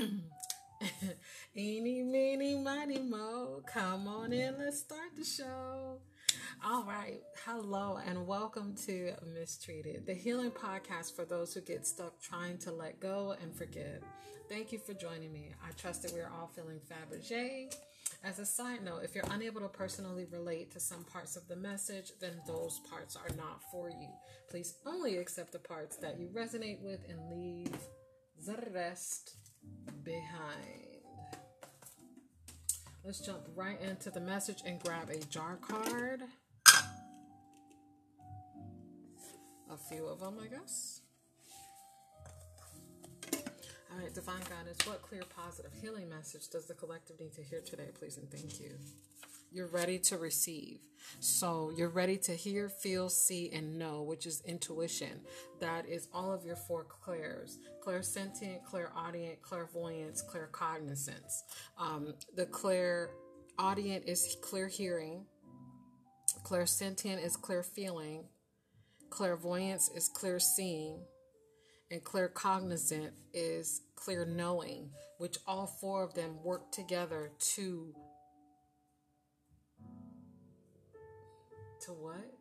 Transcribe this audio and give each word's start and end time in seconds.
Eeny, 1.56 2.02
meeny, 2.02 2.54
miny, 2.56 2.98
mo. 2.98 3.62
Come 3.66 4.08
on 4.08 4.32
in, 4.32 4.56
let's 4.58 4.78
start 4.78 5.10
the 5.16 5.24
show. 5.24 5.98
All 6.64 6.84
right. 6.84 7.20
Hello, 7.44 7.98
and 8.06 8.26
welcome 8.26 8.74
to 8.86 9.12
Mistreated, 9.34 10.06
the 10.06 10.14
healing 10.14 10.52
podcast 10.52 11.14
for 11.14 11.24
those 11.24 11.52
who 11.52 11.60
get 11.60 11.86
stuck 11.86 12.18
trying 12.20 12.56
to 12.58 12.72
let 12.72 13.00
go 13.00 13.34
and 13.42 13.54
forgive. 13.54 14.02
Thank 14.48 14.72
you 14.72 14.78
for 14.78 14.94
joining 14.94 15.32
me. 15.32 15.52
I 15.66 15.72
trust 15.72 16.02
that 16.02 16.12
we're 16.12 16.30
all 16.34 16.50
feeling 16.54 16.80
Fabergé. 16.90 17.74
As 18.24 18.38
a 18.38 18.46
side 18.46 18.82
note, 18.82 19.02
if 19.04 19.14
you're 19.14 19.24
unable 19.30 19.60
to 19.60 19.68
personally 19.68 20.26
relate 20.30 20.70
to 20.72 20.80
some 20.80 21.04
parts 21.04 21.36
of 21.36 21.46
the 21.46 21.56
message, 21.56 22.12
then 22.20 22.40
those 22.46 22.80
parts 22.90 23.16
are 23.16 23.34
not 23.36 23.62
for 23.70 23.90
you. 23.90 24.08
Please 24.48 24.74
only 24.86 25.18
accept 25.18 25.52
the 25.52 25.58
parts 25.58 25.96
that 25.96 26.18
you 26.18 26.28
resonate 26.28 26.80
with 26.80 27.00
and 27.08 27.30
leave 27.30 27.76
the 28.46 28.56
rest 28.72 29.34
behind. 30.04 30.80
Let's 33.04 33.20
jump 33.20 33.40
right 33.56 33.80
into 33.80 34.10
the 34.10 34.20
message 34.20 34.62
and 34.66 34.78
grab 34.78 35.10
a 35.10 35.18
jar 35.26 35.56
card. 35.56 36.22
A 39.70 39.76
few 39.88 40.06
of 40.06 40.20
them, 40.20 40.36
I 40.42 40.48
guess. 40.48 41.00
All 43.92 43.98
right, 43.98 44.14
Divine 44.14 44.42
Guidance, 44.48 44.86
what 44.86 45.02
clear, 45.02 45.22
positive, 45.34 45.72
healing 45.80 46.08
message 46.08 46.48
does 46.48 46.66
the 46.66 46.74
collective 46.74 47.18
need 47.18 47.32
to 47.34 47.42
hear 47.42 47.60
today, 47.60 47.88
please, 47.98 48.18
and 48.18 48.30
thank 48.30 48.60
you? 48.60 48.70
You're 49.52 49.66
ready 49.66 49.98
to 50.00 50.16
receive. 50.16 50.78
So 51.18 51.72
you're 51.76 51.88
ready 51.88 52.16
to 52.18 52.32
hear, 52.32 52.68
feel, 52.68 53.08
see, 53.08 53.50
and 53.52 53.78
know, 53.78 54.02
which 54.02 54.26
is 54.26 54.42
intuition. 54.46 55.20
That 55.60 55.88
is 55.88 56.08
all 56.12 56.32
of 56.32 56.44
your 56.44 56.56
four 56.56 56.84
clairs 56.84 57.58
clairsentient, 57.84 58.64
clairaudient, 58.64 59.42
clairvoyance, 59.42 60.22
claircognizance. 60.22 61.42
Um, 61.78 62.14
the 62.36 62.46
clairaudient 62.46 64.04
is 64.06 64.36
clear 64.42 64.68
hearing, 64.68 65.24
clairsentient 66.44 67.24
is 67.24 67.36
clear 67.36 67.62
feeling, 67.62 68.24
clairvoyance 69.08 69.88
is 69.88 70.08
clear 70.08 70.38
seeing, 70.38 71.00
and 71.90 72.04
claircognizant 72.04 73.10
is 73.32 73.80
clear 73.96 74.24
knowing, 74.24 74.90
which 75.18 75.38
all 75.46 75.66
four 75.66 76.04
of 76.04 76.14
them 76.14 76.36
work 76.44 76.70
together 76.70 77.32
to 77.54 77.94
to 81.90 81.94
what? 81.94 82.32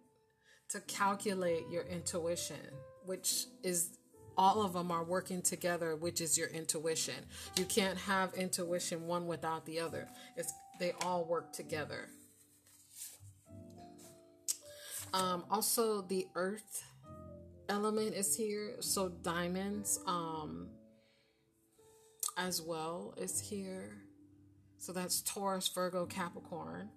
To 0.70 0.80
calculate 0.82 1.64
your 1.70 1.84
intuition, 1.84 2.58
which 3.06 3.46
is 3.64 3.98
all 4.38 4.62
of 4.62 4.74
them 4.74 4.92
are 4.92 5.04
working 5.04 5.42
together, 5.42 5.96
which 5.96 6.22
is 6.22 6.38
your 6.38 6.48
intuition. 6.50 7.16
You 7.58 7.66
can't 7.66 7.98
have 7.98 8.34
intuition 8.36 9.08
one 9.08 9.28
without 9.28 9.66
the 9.66 9.80
other. 9.80 10.08
It's 10.38 10.54
they 10.80 10.94
all 11.02 11.26
work 11.26 11.52
together. 11.52 12.08
Um, 15.14 15.44
also, 15.50 16.02
the 16.02 16.28
earth 16.36 16.84
element 17.68 18.14
is 18.14 18.36
here, 18.36 18.76
so 18.80 19.10
diamonds 19.10 20.00
um, 20.06 20.70
as 22.38 22.62
well 22.62 23.16
is 23.18 23.40
here. 23.40 23.98
So 24.78 24.94
that's 24.94 25.22
Taurus, 25.22 25.68
Virgo, 25.68 26.06
Capricorn. 26.06 26.90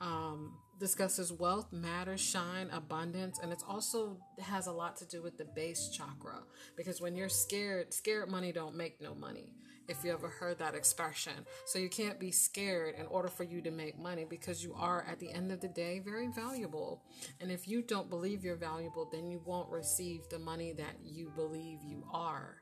Um, 0.00 0.54
discusses 0.78 1.32
wealth, 1.32 1.72
matter, 1.72 2.16
shine, 2.16 2.68
abundance, 2.70 3.38
and 3.42 3.52
it's 3.52 3.64
also 3.66 4.18
has 4.40 4.66
a 4.66 4.72
lot 4.72 4.96
to 4.96 5.06
do 5.06 5.22
with 5.22 5.36
the 5.36 5.44
base 5.44 5.88
chakra. 5.88 6.40
Because 6.76 7.00
when 7.00 7.16
you're 7.16 7.28
scared, 7.28 7.92
scared 7.92 8.28
money 8.28 8.52
don't 8.52 8.76
make 8.76 9.00
no 9.00 9.14
money. 9.14 9.54
If 9.88 10.04
you 10.04 10.12
ever 10.12 10.28
heard 10.28 10.58
that 10.58 10.74
expression. 10.74 11.32
So 11.64 11.78
you 11.78 11.88
can't 11.88 12.20
be 12.20 12.30
scared 12.30 12.96
in 12.96 13.06
order 13.06 13.28
for 13.28 13.44
you 13.44 13.62
to 13.62 13.70
make 13.70 13.98
money 13.98 14.26
because 14.28 14.62
you 14.62 14.74
are 14.74 15.06
at 15.10 15.18
the 15.18 15.32
end 15.32 15.50
of 15.50 15.62
the 15.62 15.68
day 15.68 15.98
very 16.00 16.28
valuable. 16.28 17.02
And 17.40 17.50
if 17.50 17.66
you 17.66 17.80
don't 17.80 18.10
believe 18.10 18.44
you're 18.44 18.56
valuable, 18.56 19.08
then 19.10 19.30
you 19.30 19.40
won't 19.46 19.70
receive 19.70 20.28
the 20.28 20.38
money 20.38 20.74
that 20.74 20.96
you 21.02 21.32
believe 21.34 21.78
you 21.82 22.04
are. 22.12 22.60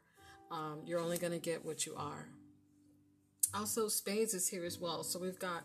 Um, 0.53 0.83
you're 0.85 1.01
only 1.01 1.19
going 1.19 1.33
to 1.33 1.41
get 1.41 1.65
what 1.65 1.85
you 1.85 1.97
are. 1.97 2.29
Also, 3.53 3.89
spades 3.89 4.33
is 4.33 4.49
here 4.49 4.65
as 4.65 4.79
well. 4.79 5.03
So 5.03 5.19
we've 5.19 5.39
got 5.39 5.65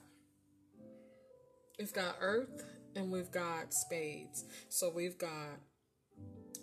we've 1.81 1.93
got 1.93 2.15
Earth 2.19 2.63
and 2.95 3.11
we've 3.11 3.31
got 3.31 3.73
Spades. 3.73 4.45
So 4.69 4.91
we've 4.93 5.17
got 5.17 5.57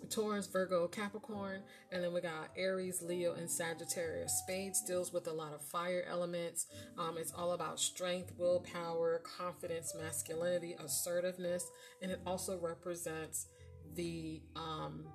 Taurus, 0.09 0.47
Virgo, 0.47 0.87
Capricorn, 0.87 1.61
and 1.91 2.01
then 2.01 2.13
we 2.13 2.21
got 2.21 2.51
Aries, 2.55 3.01
Leo, 3.01 3.33
and 3.33 3.51
Sagittarius. 3.51 4.31
Spades 4.43 4.81
deals 4.81 5.11
with 5.11 5.27
a 5.27 5.33
lot 5.33 5.53
of 5.53 5.61
fire 5.61 6.05
elements. 6.09 6.67
Um, 6.97 7.17
it's 7.17 7.33
all 7.33 7.51
about 7.51 7.81
strength, 7.81 8.31
willpower, 8.37 9.21
confidence, 9.37 9.93
masculinity, 9.93 10.77
assertiveness, 10.79 11.69
and 12.01 12.11
it 12.11 12.21
also 12.25 12.57
represents 12.57 13.47
the 13.95 14.41
um, 14.55 15.05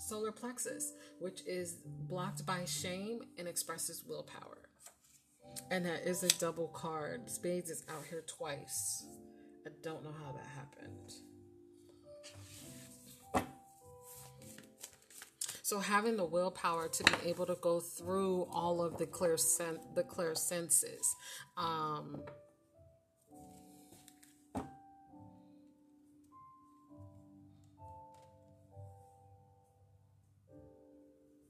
solar 0.00 0.32
plexus, 0.32 0.92
which 1.20 1.40
is 1.46 1.76
blocked 2.08 2.44
by 2.44 2.64
shame 2.64 3.20
and 3.38 3.46
expresses 3.46 4.02
willpower. 4.04 4.58
And 5.70 5.86
that 5.86 6.04
is 6.04 6.24
a 6.24 6.28
double 6.40 6.68
card. 6.68 7.30
Spades 7.30 7.70
is 7.70 7.84
out 7.88 8.04
here 8.10 8.24
twice. 8.26 9.06
I 9.66 9.70
don't 9.82 10.02
know 10.02 10.12
how 10.24 10.32
that 10.32 10.46
happened. 10.46 11.12
So 15.62 15.78
having 15.78 16.16
the 16.16 16.24
willpower 16.24 16.88
to 16.88 17.04
be 17.04 17.30
able 17.30 17.46
to 17.46 17.56
go 17.60 17.80
through 17.80 18.48
all 18.52 18.82
of 18.82 18.98
the 18.98 19.06
clear 19.06 19.36
sen- 19.38 19.80
the 19.94 20.02
clear 20.02 20.34
senses. 20.34 21.16
Um, 21.56 22.22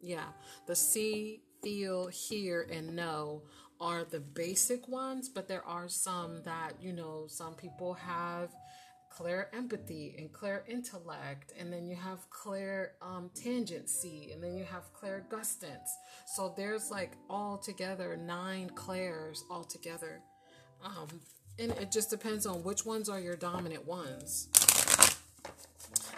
yeah, 0.00 0.26
the 0.66 0.76
see, 0.76 1.42
feel, 1.62 2.06
hear, 2.08 2.68
and 2.70 2.94
know 2.94 3.42
are 3.82 4.04
the 4.04 4.20
basic 4.20 4.86
ones, 4.86 5.28
but 5.28 5.48
there 5.48 5.66
are 5.66 5.88
some 5.88 6.40
that, 6.44 6.74
you 6.80 6.92
know, 6.92 7.24
some 7.26 7.54
people 7.54 7.94
have 7.94 8.48
clear 9.10 9.50
empathy 9.52 10.14
and 10.16 10.32
clear 10.32 10.64
intellect, 10.68 11.52
and 11.58 11.72
then 11.72 11.84
you 11.84 11.96
have 11.96 12.30
clear 12.30 12.92
um, 13.02 13.28
tangency, 13.34 14.32
and 14.32 14.42
then 14.42 14.56
you 14.56 14.64
have 14.64 14.84
clairgustance. 14.94 15.90
So 16.26 16.54
there's 16.56 16.92
like 16.92 17.10
all 17.28 17.58
together 17.58 18.16
nine 18.16 18.70
clairs 18.70 19.42
all 19.50 19.64
together. 19.64 20.20
Um, 20.84 21.08
and 21.58 21.72
it 21.72 21.90
just 21.90 22.08
depends 22.08 22.46
on 22.46 22.62
which 22.62 22.86
ones 22.86 23.08
are 23.08 23.20
your 23.20 23.36
dominant 23.36 23.84
ones. 23.84 24.48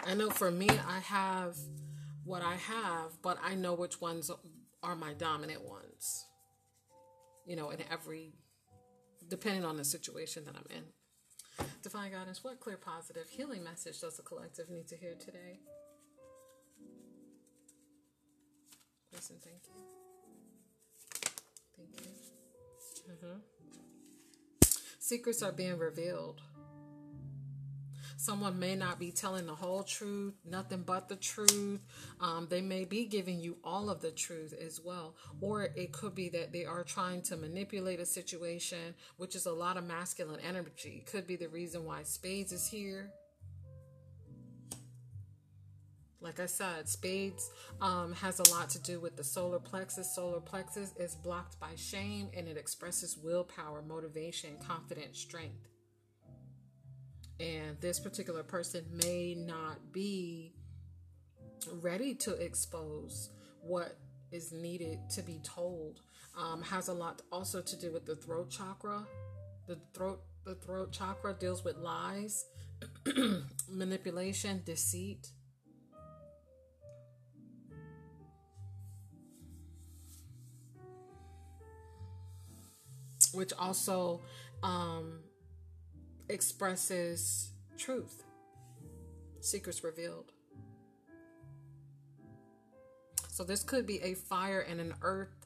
I 0.05 0.13
know 0.13 0.29
for 0.29 0.51
me, 0.51 0.69
I 0.69 0.99
have 0.99 1.57
what 2.23 2.43
I 2.43 2.55
have, 2.55 3.19
but 3.23 3.39
I 3.43 3.55
know 3.55 3.73
which 3.73 3.99
ones 3.99 4.29
are 4.83 4.95
my 4.95 5.13
dominant 5.13 5.67
ones 5.67 6.24
you 7.45 7.55
know, 7.55 7.69
in 7.69 7.79
every, 7.91 8.33
depending 9.29 9.63
on 9.65 9.77
the 9.77 9.85
situation 9.85 10.43
that 10.45 10.55
I'm 10.55 10.65
in. 10.75 10.83
Divine 11.83 12.11
Guidance, 12.11 12.43
what 12.43 12.59
clear, 12.59 12.77
positive, 12.77 13.29
healing 13.29 13.63
message 13.63 14.01
does 14.01 14.17
the 14.17 14.23
collective 14.23 14.69
need 14.69 14.87
to 14.87 14.95
hear 14.95 15.13
today? 15.13 15.59
Listen, 19.13 19.37
thank 19.43 19.61
you. 19.67 19.73
Thank 21.77 21.89
you. 22.01 22.11
Mm-hmm. 23.13 23.39
Secrets 24.99 25.43
are 25.43 25.51
being 25.51 25.77
revealed. 25.77 26.41
Someone 28.17 28.57
may 28.57 28.75
not 28.75 28.97
be 28.97 29.11
telling 29.11 29.45
the 29.45 29.55
whole 29.55 29.83
truth, 29.83 30.35
nothing 30.45 30.83
but 30.83 31.09
the 31.09 31.17
truth. 31.17 31.85
Um, 32.21 32.47
they 32.49 32.61
may 32.61 32.85
be 32.85 33.05
giving 33.05 33.39
you 33.39 33.57
all 33.63 33.89
of 33.89 34.01
the 34.01 34.11
truth 34.11 34.53
as 34.53 34.79
well. 34.83 35.15
Or 35.41 35.63
it 35.75 35.91
could 35.91 36.15
be 36.15 36.29
that 36.29 36.53
they 36.53 36.65
are 36.65 36.83
trying 36.83 37.21
to 37.23 37.35
manipulate 37.35 37.99
a 37.99 38.05
situation, 38.05 38.95
which 39.17 39.35
is 39.35 39.45
a 39.45 39.51
lot 39.51 39.75
of 39.75 39.83
masculine 39.83 40.39
energy. 40.39 41.03
Could 41.05 41.27
be 41.27 41.35
the 41.35 41.49
reason 41.49 41.83
why 41.83 42.03
Spades 42.03 42.53
is 42.53 42.67
here. 42.67 43.11
Like 46.21 46.39
I 46.39 46.47
said, 46.47 46.87
Spades 46.87 47.51
um, 47.81 48.13
has 48.13 48.39
a 48.39 48.49
lot 48.49 48.69
to 48.69 48.81
do 48.81 48.99
with 48.99 49.17
the 49.17 49.23
solar 49.23 49.59
plexus. 49.59 50.15
Solar 50.15 50.39
plexus 50.39 50.93
is 50.97 51.15
blocked 51.15 51.59
by 51.59 51.75
shame 51.75 52.29
and 52.35 52.47
it 52.47 52.57
expresses 52.57 53.17
willpower, 53.17 53.83
motivation, 53.83 54.57
confidence, 54.65 55.19
strength 55.19 55.67
and 57.39 57.79
this 57.81 57.99
particular 57.99 58.43
person 58.43 58.85
may 59.03 59.35
not 59.35 59.91
be 59.91 60.53
ready 61.81 62.13
to 62.13 62.33
expose 62.33 63.29
what 63.61 63.97
is 64.31 64.51
needed 64.51 64.99
to 65.09 65.21
be 65.21 65.39
told 65.43 65.99
um, 66.37 66.61
has 66.63 66.87
a 66.87 66.93
lot 66.93 67.21
also 67.31 67.61
to 67.61 67.75
do 67.79 67.91
with 67.91 68.05
the 68.05 68.15
throat 68.15 68.49
chakra. 68.49 69.05
The 69.67 69.79
throat 69.93 70.21
the 70.43 70.55
throat 70.55 70.91
chakra 70.91 71.33
deals 71.33 71.63
with 71.63 71.77
lies 71.77 72.45
manipulation 73.69 74.61
deceit. 74.65 75.29
Which 83.33 83.51
also 83.57 84.21
um, 84.63 85.19
expresses 86.29 87.51
truth, 87.77 88.23
secrets 89.41 89.83
revealed. 89.83 90.31
So 93.29 93.43
this 93.43 93.63
could 93.63 93.85
be 93.85 94.01
a 94.01 94.13
fire 94.13 94.61
and 94.61 94.79
an 94.79 94.93
earth 95.01 95.45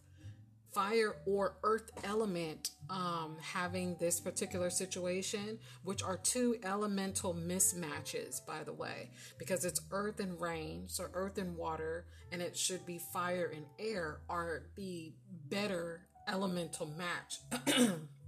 fire 0.73 1.15
or 1.25 1.57
earth 1.63 1.89
element 2.03 2.71
um, 2.89 3.37
having 3.41 3.95
this 3.99 4.19
particular 4.19 4.69
situation, 4.69 5.59
which 5.83 6.03
are 6.03 6.17
two 6.17 6.57
elemental 6.63 7.33
mismatches, 7.33 8.45
by 8.45 8.63
the 8.63 8.73
way, 8.73 9.09
because 9.37 9.65
it's 9.65 9.81
earth 9.91 10.19
and 10.19 10.39
rain, 10.39 10.83
so 10.87 11.05
earth 11.13 11.37
and 11.37 11.55
water, 11.57 12.05
and 12.31 12.41
it 12.41 12.55
should 12.55 12.85
be 12.85 12.99
fire 13.11 13.51
and 13.53 13.65
air 13.79 14.21
are 14.29 14.63
the 14.75 15.11
better 15.49 16.01
elemental 16.27 16.87
match. 16.87 17.39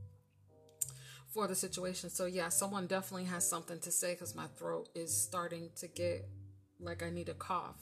for 1.34 1.48
the 1.48 1.56
situation. 1.56 2.10
So, 2.10 2.26
yeah, 2.26 2.50
someone 2.50 2.88
definitely 2.88 3.26
has 3.26 3.48
something 3.48 3.80
to 3.80 3.92
say 3.92 4.14
because 4.14 4.36
my 4.36 4.48
throat 4.58 4.90
is 4.96 5.16
starting 5.16 5.70
to 5.78 5.88
get 5.88 6.28
like 6.80 7.04
I 7.04 7.10
need 7.10 7.30
a 7.30 7.34
cough. 7.34 7.80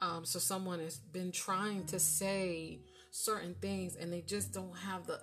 Um, 0.00 0.24
so, 0.24 0.38
someone 0.38 0.80
has 0.80 0.96
been 0.96 1.32
trying 1.32 1.84
to 1.86 1.98
say 1.98 2.80
certain 3.10 3.54
things 3.60 3.96
and 3.96 4.12
they 4.12 4.20
just 4.20 4.52
don't 4.52 4.76
have 4.76 5.06
the 5.06 5.20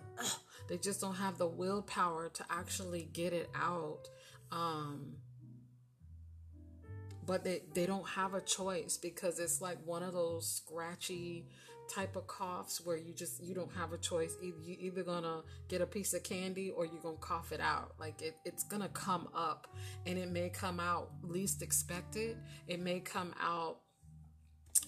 they 0.68 0.78
just 0.78 1.02
don't 1.02 1.16
have 1.16 1.38
the 1.38 1.48
willpower 1.48 2.30
to 2.30 2.44
actually 2.50 3.08
get 3.14 3.32
it 3.32 3.50
out 3.56 4.10
um 4.52 5.14
but 7.26 7.44
they 7.44 7.62
they 7.74 7.86
don't 7.86 8.08
have 8.08 8.34
a 8.34 8.42
choice 8.42 8.98
because 8.98 9.40
it's 9.40 9.62
like 9.62 9.78
one 9.86 10.04
of 10.04 10.14
those 10.14 10.48
scratchy 10.48 11.46
type 11.90 12.16
of 12.16 12.28
coughs 12.28 12.82
where 12.84 12.98
you 12.98 13.14
just 13.14 13.44
you 13.44 13.54
don't 13.54 13.72
have 13.74 13.94
a 13.94 13.98
choice 13.98 14.36
either 14.42 14.58
you 14.64 14.76
either 14.80 15.04
gonna 15.04 15.42
get 15.68 15.82
a 15.82 15.86
piece 15.86 16.14
of 16.14 16.24
candy 16.24 16.72
or 16.72 16.86
you're 16.86 17.02
gonna 17.02 17.16
cough 17.18 17.52
it 17.52 17.62
out 17.62 17.94
like 18.00 18.22
it, 18.22 18.36
it's 18.46 18.64
gonna 18.64 18.90
come 18.90 19.28
up 19.36 19.68
and 20.06 20.18
it 20.18 20.30
may 20.30 20.50
come 20.50 20.80
out 20.80 21.10
least 21.22 21.62
expected 21.62 22.38
it 22.68 22.80
may 22.80 23.00
come 23.00 23.34
out 23.42 23.78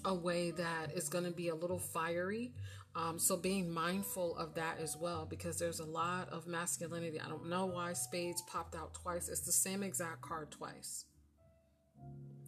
a 0.06 0.14
way 0.14 0.52
that 0.52 0.92
is 0.94 1.10
going 1.10 1.24
to 1.24 1.32
be 1.32 1.48
a 1.48 1.56
little 1.56 1.80
fiery 1.80 2.54
um, 2.98 3.20
so 3.20 3.38
being 3.38 3.72
mindful 3.72 4.36
of 4.38 4.56
that 4.56 4.80
as 4.80 4.98
well, 4.98 5.28
because 5.30 5.60
there's 5.60 5.80
a 5.80 5.86
lot 5.86 6.30
of 6.30 6.48
masculinity. 6.48 7.22
I 7.24 7.30
don't 7.30 7.48
know 7.48 7.68
why 7.68 7.94
spades 7.94 8.42
popped 8.42 8.76
out 8.76 8.96
twice. 8.96 9.30
It's 9.30 9.42
the 9.42 9.52
same 9.52 9.84
exact 9.84 10.24
card 10.24 10.50
twice. 10.50 11.06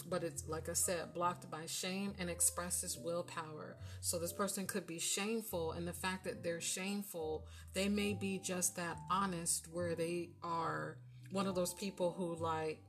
But 0.10 0.24
it's 0.24 0.48
like 0.48 0.70
I 0.70 0.74
said, 0.74 1.14
blocked 1.14 1.50
by 1.52 1.66
shame 1.66 2.14
and 2.20 2.30
expresses 2.30 2.98
willpower. 2.98 3.78
So 4.02 4.18
this 4.18 4.34
person 4.34 4.66
could 4.66 4.88
be 4.88 5.00
shameful, 5.00 5.74
and 5.74 5.88
the 5.88 5.94
fact 5.94 6.24
that 6.24 6.44
they're 6.44 6.62
shameful, 6.62 7.46
they 7.74 7.90
may 7.90 8.14
be 8.14 8.40
just 8.40 8.76
that 8.78 8.98
honest 9.12 9.68
where 9.72 9.96
they 9.96 10.30
are 10.44 10.98
one 11.32 11.46
of 11.46 11.56
those 11.56 11.74
people 11.74 12.12
who 12.12 12.36
like 12.36 12.82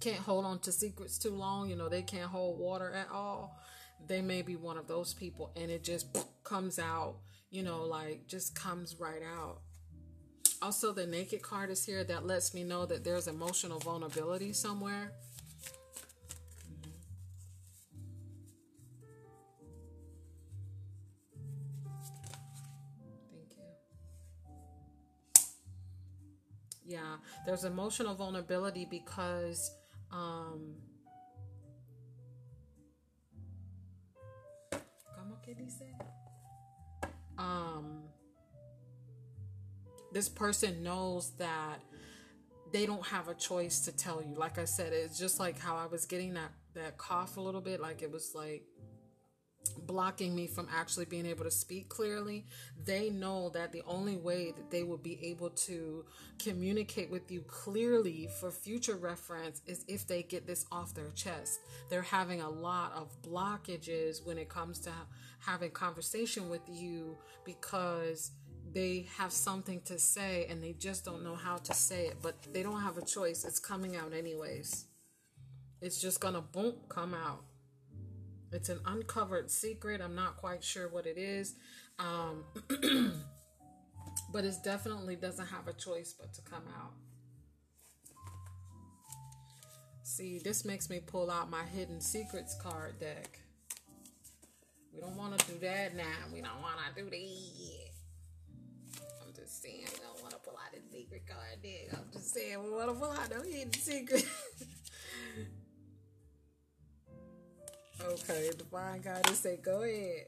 can't 0.00 0.16
hold 0.16 0.44
on 0.44 0.58
to 0.60 0.72
secrets 0.72 1.18
too 1.18 1.30
long. 1.30 1.68
You 1.70 1.76
know, 1.76 1.88
they 1.88 2.02
can't 2.02 2.30
hold 2.30 2.58
water 2.58 2.92
at 2.92 3.10
all 3.12 3.58
they 4.06 4.22
may 4.22 4.42
be 4.42 4.56
one 4.56 4.76
of 4.76 4.86
those 4.86 5.14
people 5.14 5.52
and 5.56 5.70
it 5.70 5.82
just 5.82 6.06
comes 6.42 6.78
out, 6.78 7.16
you 7.50 7.62
know, 7.62 7.84
like 7.84 8.26
just 8.26 8.54
comes 8.54 8.96
right 8.98 9.22
out. 9.22 9.60
Also, 10.62 10.92
the 10.92 11.06
naked 11.06 11.42
card 11.42 11.70
is 11.70 11.84
here 11.84 12.04
that 12.04 12.26
lets 12.26 12.54
me 12.54 12.64
know 12.64 12.86
that 12.86 13.04
there's 13.04 13.28
emotional 13.28 13.78
vulnerability 13.80 14.52
somewhere. 14.52 15.12
Yeah, 26.86 27.16
there's 27.46 27.64
emotional 27.64 28.14
vulnerability 28.14 28.86
because 28.90 29.70
um? 30.12 30.74
Um, 37.36 38.02
this 40.12 40.28
person 40.28 40.82
knows 40.82 41.32
that 41.38 41.80
they 42.72 42.86
don't 42.86 43.04
have 43.06 43.28
a 43.28 43.34
choice 43.34 43.80
to 43.80 43.92
tell 43.92 44.22
you. 44.22 44.34
Like 44.34 44.58
I 44.58 44.64
said, 44.64 44.92
it's 44.92 45.18
just 45.18 45.38
like 45.40 45.58
how 45.58 45.76
I 45.76 45.86
was 45.86 46.06
getting 46.06 46.34
that 46.34 46.52
that 46.74 46.98
cough 46.98 47.36
a 47.36 47.40
little 47.40 47.60
bit, 47.60 47.80
like 47.80 48.02
it 48.02 48.10
was 48.10 48.32
like 48.34 48.64
blocking 49.86 50.34
me 50.34 50.46
from 50.46 50.68
actually 50.74 51.04
being 51.04 51.26
able 51.26 51.44
to 51.44 51.50
speak 51.50 51.88
clearly, 51.88 52.46
they 52.84 53.10
know 53.10 53.50
that 53.50 53.72
the 53.72 53.82
only 53.86 54.16
way 54.16 54.52
that 54.52 54.70
they 54.70 54.82
will 54.82 54.98
be 54.98 55.18
able 55.24 55.50
to 55.50 56.04
communicate 56.38 57.10
with 57.10 57.30
you 57.30 57.40
clearly 57.42 58.28
for 58.40 58.50
future 58.50 58.96
reference 58.96 59.62
is 59.66 59.84
if 59.88 60.06
they 60.06 60.22
get 60.22 60.46
this 60.46 60.66
off 60.70 60.94
their 60.94 61.10
chest. 61.10 61.60
They're 61.90 62.02
having 62.02 62.40
a 62.40 62.50
lot 62.50 62.92
of 62.94 63.20
blockages 63.22 64.24
when 64.24 64.38
it 64.38 64.48
comes 64.48 64.78
to 64.80 64.90
having 65.40 65.70
conversation 65.70 66.48
with 66.48 66.62
you 66.68 67.16
because 67.44 68.32
they 68.72 69.06
have 69.16 69.32
something 69.32 69.80
to 69.82 69.98
say 69.98 70.46
and 70.48 70.62
they 70.62 70.72
just 70.72 71.04
don't 71.04 71.22
know 71.22 71.36
how 71.36 71.56
to 71.58 71.74
say 71.74 72.06
it, 72.06 72.16
but 72.22 72.34
they 72.52 72.62
don't 72.62 72.80
have 72.80 72.98
a 72.98 73.04
choice. 73.04 73.44
It's 73.44 73.60
coming 73.60 73.96
out 73.96 74.12
anyways. 74.12 74.86
It's 75.80 76.00
just 76.00 76.20
gonna 76.20 76.40
boom 76.40 76.74
come 76.88 77.14
out. 77.14 77.44
It's 78.54 78.68
an 78.68 78.78
uncovered 78.86 79.50
secret. 79.50 80.00
I'm 80.00 80.14
not 80.14 80.36
quite 80.36 80.62
sure 80.62 80.88
what 80.88 81.06
it 81.06 81.18
is. 81.18 81.54
Um, 81.98 82.44
but 84.32 84.44
it 84.44 84.54
definitely 84.62 85.16
doesn't 85.16 85.46
have 85.46 85.66
a 85.66 85.72
choice 85.72 86.14
but 86.18 86.32
to 86.34 86.42
come 86.42 86.62
out. 86.78 86.92
See, 90.04 90.38
this 90.38 90.64
makes 90.64 90.88
me 90.88 91.00
pull 91.04 91.30
out 91.30 91.50
my 91.50 91.64
hidden 91.64 92.00
secrets 92.00 92.54
card 92.62 93.00
deck. 93.00 93.40
We 94.94 95.00
don't 95.00 95.16
want 95.16 95.36
to 95.36 95.52
do 95.52 95.58
that 95.58 95.96
now. 95.96 96.04
We 96.32 96.40
don't 96.40 96.62
want 96.62 96.76
to 96.78 97.02
do 97.02 97.10
that. 97.10 97.88
I'm 99.26 99.34
just 99.34 99.60
saying 99.62 99.86
we 99.92 99.98
don't 99.98 100.22
want 100.22 100.30
to 100.30 100.38
pull 100.38 100.54
out 100.54 100.72
the 100.72 100.96
secret 100.96 101.22
card 101.26 101.60
deck. 101.60 101.98
I'm 101.98 102.12
just 102.12 102.32
saying 102.32 102.62
we 102.62 102.70
want 102.70 102.90
to 102.90 102.94
pull 102.94 103.10
out 103.10 103.28
the 103.28 103.50
hidden 103.50 103.72
secret. 103.72 104.24
Okay, 108.06 108.50
divine 108.58 109.00
goddess 109.00 109.38
say, 109.38 109.58
go 109.62 109.82
ahead. 109.82 110.26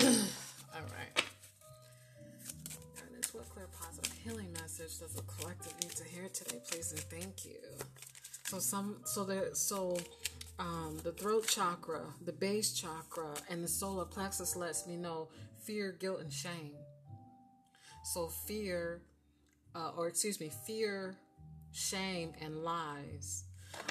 All 0.74 0.80
right. 0.82 1.14
Goddess, 2.96 3.32
what 3.32 3.48
clear 3.50 3.68
positive 3.80 4.12
healing 4.24 4.52
message 4.54 4.98
does 4.98 5.12
the 5.14 5.22
collective 5.22 5.74
need 5.80 5.92
to 5.92 6.04
hear 6.04 6.28
today, 6.28 6.60
please 6.68 6.90
and 6.90 7.00
thank 7.02 7.44
you. 7.44 7.60
So 8.46 8.58
some, 8.58 8.96
so 9.04 9.22
there, 9.24 9.54
so 9.54 9.96
um, 10.58 10.98
the 11.04 11.12
throat 11.12 11.46
chakra, 11.46 12.02
the 12.24 12.32
base 12.32 12.72
chakra, 12.72 13.28
and 13.48 13.62
the 13.62 13.68
solar 13.68 14.06
plexus 14.06 14.56
lets 14.56 14.88
me 14.88 14.96
know 14.96 15.28
fear, 15.62 15.92
guilt, 15.92 16.20
and 16.20 16.32
shame. 16.32 16.74
So 18.04 18.26
fear, 18.26 19.02
uh, 19.74 19.92
or 19.96 20.08
excuse 20.08 20.40
me, 20.40 20.50
fear, 20.66 21.16
shame, 21.74 22.32
and 22.40 22.64
lies. 22.64 23.44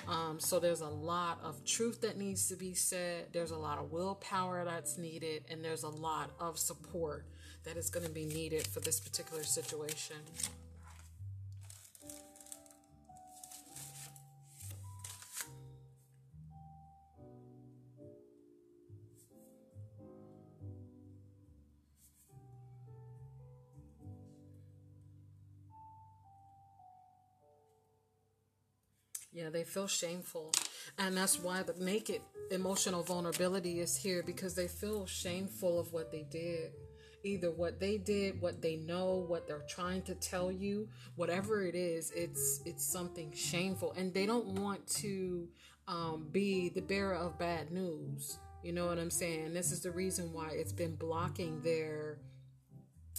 Um, 0.08 0.40
so 0.40 0.60
there's 0.60 0.82
a 0.82 0.88
lot 0.88 1.40
of 1.44 1.64
truth 1.66 2.02
that 2.02 2.18
needs 2.18 2.48
to 2.50 2.56
be 2.56 2.74
said. 2.74 3.28
There's 3.34 3.52
a 3.52 3.58
lot 3.58 3.78
of 3.78 3.92
willpower 3.92 4.64
that's 4.66 4.98
needed, 4.98 5.44
and 5.50 5.64
there's 5.64 5.84
a 5.84 5.90
lot 5.90 6.32
of 6.40 6.58
support 6.58 7.26
that 7.66 7.78
is 7.78 7.90
going 7.90 8.06
to 8.06 8.12
be 8.12 8.26
needed 8.26 8.68
for 8.68 8.80
this 8.80 9.00
particular 9.00 9.44
situation. 9.44 10.18
Yeah, 29.44 29.50
they 29.50 29.66
feel 29.66 29.88
shameful. 29.88 30.54
And 30.98 31.18
that's 31.18 31.38
why 31.38 31.64
the 31.64 31.74
naked 31.74 32.22
emotional 32.50 33.04
vulnerability 33.04 33.82
is 33.82 33.98
here 33.98 34.24
because 34.26 34.56
they 34.56 34.70
feel 34.70 35.06
shameful 35.06 35.82
of 35.82 35.92
what 35.92 36.14
they 36.14 36.26
did. 36.32 36.72
Either 37.26 37.52
what 37.52 37.78
they 37.78 37.98
did, 37.98 38.40
what 38.40 38.62
they 38.62 38.78
know, 38.78 39.26
what 39.28 39.46
they're 39.46 39.66
trying 39.68 40.02
to 40.04 40.16
tell 40.16 40.50
you, 40.50 40.88
whatever 41.18 41.66
it 41.66 41.76
is, 41.76 42.12
it's 42.12 42.62
it's 42.66 42.86
something 42.86 43.34
shameful. 43.34 43.94
And 43.98 44.14
they 44.14 44.26
don't 44.26 44.60
want 44.62 44.88
to 45.00 45.50
um, 45.90 46.30
be 46.32 46.70
the 46.70 46.82
bearer 46.82 47.16
of 47.16 47.38
bad 47.38 47.70
news. 47.70 48.38
You 48.64 48.72
know 48.72 48.86
what 48.86 48.98
I'm 48.98 49.12
saying? 49.12 49.54
This 49.54 49.74
is 49.74 49.82
the 49.82 49.92
reason 49.92 50.32
why 50.32 50.52
it's 50.52 50.72
been 50.72 50.96
blocking 50.96 51.62
their 51.64 52.20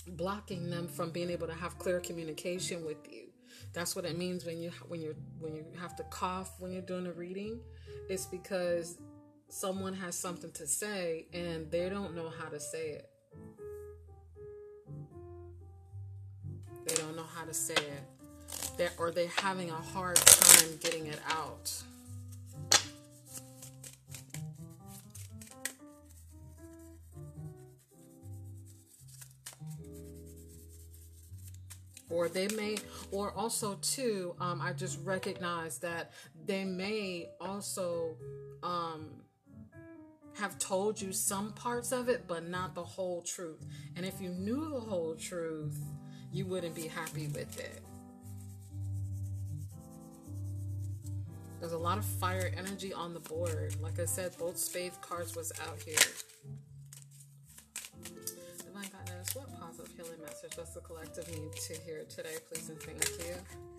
blocking 0.06 0.70
them 0.70 0.88
from 0.88 1.10
being 1.10 1.28
able 1.28 1.48
to 1.48 1.54
have 1.54 1.78
clear 1.78 2.00
communication 2.00 2.84
with 2.84 2.96
you 3.10 3.33
that's 3.72 3.96
what 3.96 4.04
it 4.04 4.16
means 4.16 4.44
when 4.44 4.60
you 4.60 4.70
when 4.88 5.00
you 5.00 5.14
when 5.38 5.54
you 5.54 5.64
have 5.80 5.96
to 5.96 6.04
cough 6.04 6.52
when 6.58 6.72
you're 6.72 6.82
doing 6.82 7.06
a 7.06 7.12
reading. 7.12 7.60
It's 8.08 8.26
because 8.26 8.98
someone 9.48 9.94
has 9.94 10.14
something 10.14 10.50
to 10.52 10.66
say 10.66 11.26
and 11.32 11.70
they 11.70 11.88
don't 11.88 12.14
know 12.14 12.30
how 12.38 12.48
to 12.48 12.60
say 12.60 12.90
it. 12.90 13.10
They 16.86 16.94
don't 16.96 17.16
know 17.16 17.26
how 17.34 17.44
to 17.44 17.54
say 17.54 17.74
it. 17.74 18.02
They're, 18.76 18.90
or 18.98 19.10
they're 19.10 19.28
having 19.38 19.70
a 19.70 19.74
hard 19.74 20.16
time 20.16 20.68
getting 20.80 21.06
it 21.06 21.20
out. 21.28 21.72
Or 32.14 32.28
they 32.28 32.48
may 32.48 32.76
or 33.10 33.32
also 33.32 33.74
too 33.82 34.34
um, 34.40 34.60
i 34.62 34.72
just 34.72 34.98
recognize 35.04 35.78
that 35.78 36.12
they 36.46 36.64
may 36.64 37.28
also 37.40 38.16
um, 38.62 39.06
have 40.38 40.58
told 40.58 41.00
you 41.00 41.12
some 41.12 41.52
parts 41.52 41.92
of 41.92 42.08
it 42.08 42.26
but 42.26 42.48
not 42.48 42.74
the 42.74 42.82
whole 42.82 43.22
truth. 43.22 43.64
And 43.96 44.04
if 44.04 44.20
you 44.20 44.30
knew 44.30 44.68
the 44.70 44.80
whole 44.80 45.14
truth 45.14 45.78
you 46.32 46.46
wouldn't 46.46 46.74
be 46.74 46.88
happy 46.88 47.28
with 47.28 47.58
it. 47.60 47.80
There's 51.60 51.72
a 51.72 51.78
lot 51.78 51.96
of 51.96 52.04
fire 52.04 52.52
energy 52.56 52.92
on 52.92 53.14
the 53.14 53.20
board. 53.20 53.76
Like 53.80 54.00
i 54.00 54.04
said 54.04 54.36
both 54.38 54.58
spade 54.58 54.92
cards 55.00 55.36
was 55.36 55.52
out 55.68 55.80
here 55.80 55.96
healing 59.96 60.20
message 60.22 60.56
That's 60.56 60.74
the 60.74 60.80
collective 60.80 61.28
need 61.28 61.52
to 61.52 61.74
hear 61.82 62.04
today, 62.08 62.36
please 62.48 62.68
and 62.68 62.80
thank 62.80 63.04
you. 63.18 63.73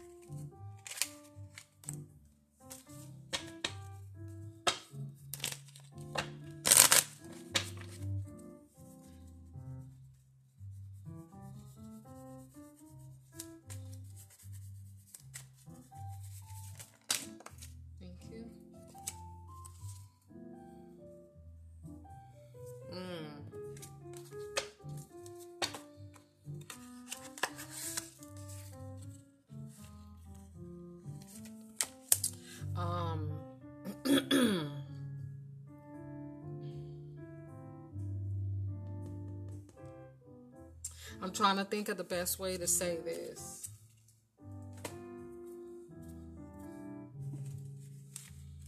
I'm 41.22 41.32
trying 41.32 41.58
to 41.58 41.66
think 41.66 41.90
of 41.90 41.98
the 41.98 42.04
best 42.04 42.40
way 42.40 42.58
to 42.58 42.68
say 42.68 42.98
this. 43.04 43.70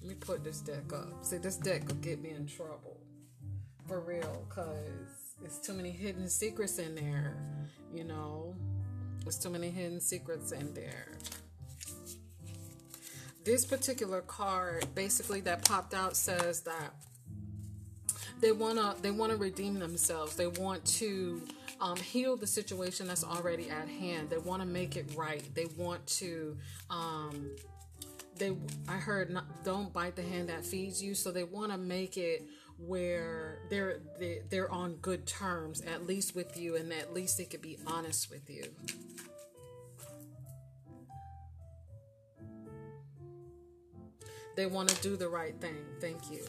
Let 0.02 0.10
me 0.10 0.16
put 0.16 0.44
this 0.44 0.62
deck 0.62 0.94
up. 0.94 1.24
See, 1.24 1.38
this 1.38 1.58
deck 1.58 1.88
will 1.88 1.96
get 1.96 2.22
me 2.22 2.30
in 2.30 2.48
trouble. 2.48 2.98
For 3.88 4.00
real, 4.02 4.46
because 4.48 5.36
it's 5.44 5.60
too 5.60 5.74
many 5.74 5.92
hidden 5.92 6.30
secrets 6.30 6.80
in 6.80 6.96
there. 6.96 7.38
You 7.94 8.04
know, 8.04 8.56
there's 9.24 9.38
too 9.38 9.50
many 9.50 9.70
hidden 9.70 10.00
secrets 10.00 10.52
in 10.52 10.74
there. 10.74 11.12
This 13.44 13.66
particular 13.66 14.22
card, 14.22 14.88
basically, 14.94 15.40
that 15.42 15.64
popped 15.64 15.94
out 15.94 16.18
says 16.18 16.62
that 16.62 16.94
they 18.42 18.52
wanna 18.52 18.96
they 19.02 19.12
wanna 19.12 19.36
redeem 19.36 19.80
themselves. 19.80 20.36
They 20.36 20.48
want 20.48 20.86
to 20.98 21.42
um, 21.80 21.98
heal 21.98 22.36
the 22.38 22.48
situation 22.48 23.08
that's 23.08 23.24
already 23.24 23.70
at 23.70 23.88
hand. 23.88 24.30
They 24.30 24.38
want 24.38 24.62
to 24.62 24.68
make 24.68 24.96
it 24.96 25.12
right. 25.16 25.44
They 25.54 25.66
want 25.78 26.06
to. 26.08 26.58
Um, 26.90 27.52
they 28.38 28.56
I 28.88 28.94
heard 28.94 29.30
not, 29.30 29.64
don't 29.64 29.92
bite 29.92 30.16
the 30.16 30.22
hand 30.22 30.50
that 30.50 30.66
feeds 30.66 31.02
you. 31.02 31.16
So 31.16 31.32
they 31.32 31.44
want 31.44 31.72
to 31.72 31.78
make 31.78 32.18
it 32.18 32.48
where 32.78 33.60
they're 33.70 34.00
they, 34.20 34.42
they're 34.50 34.72
on 34.72 34.96
good 34.98 35.26
terms 35.26 35.82
at 35.82 36.06
least 36.06 36.36
with 36.36 36.58
you, 36.58 36.76
and 36.76 36.92
at 36.94 37.14
least 37.14 37.38
they 37.38 37.46
could 37.46 37.62
be 37.62 37.78
honest 37.88 38.30
with 38.30 38.50
you. 38.50 38.64
They 44.56 44.66
want 44.66 44.90
to 44.90 45.02
do 45.04 45.16
the 45.16 45.30
right 45.30 45.60
thing. 45.62 45.86
Thank 46.02 46.32
you. 46.32 46.44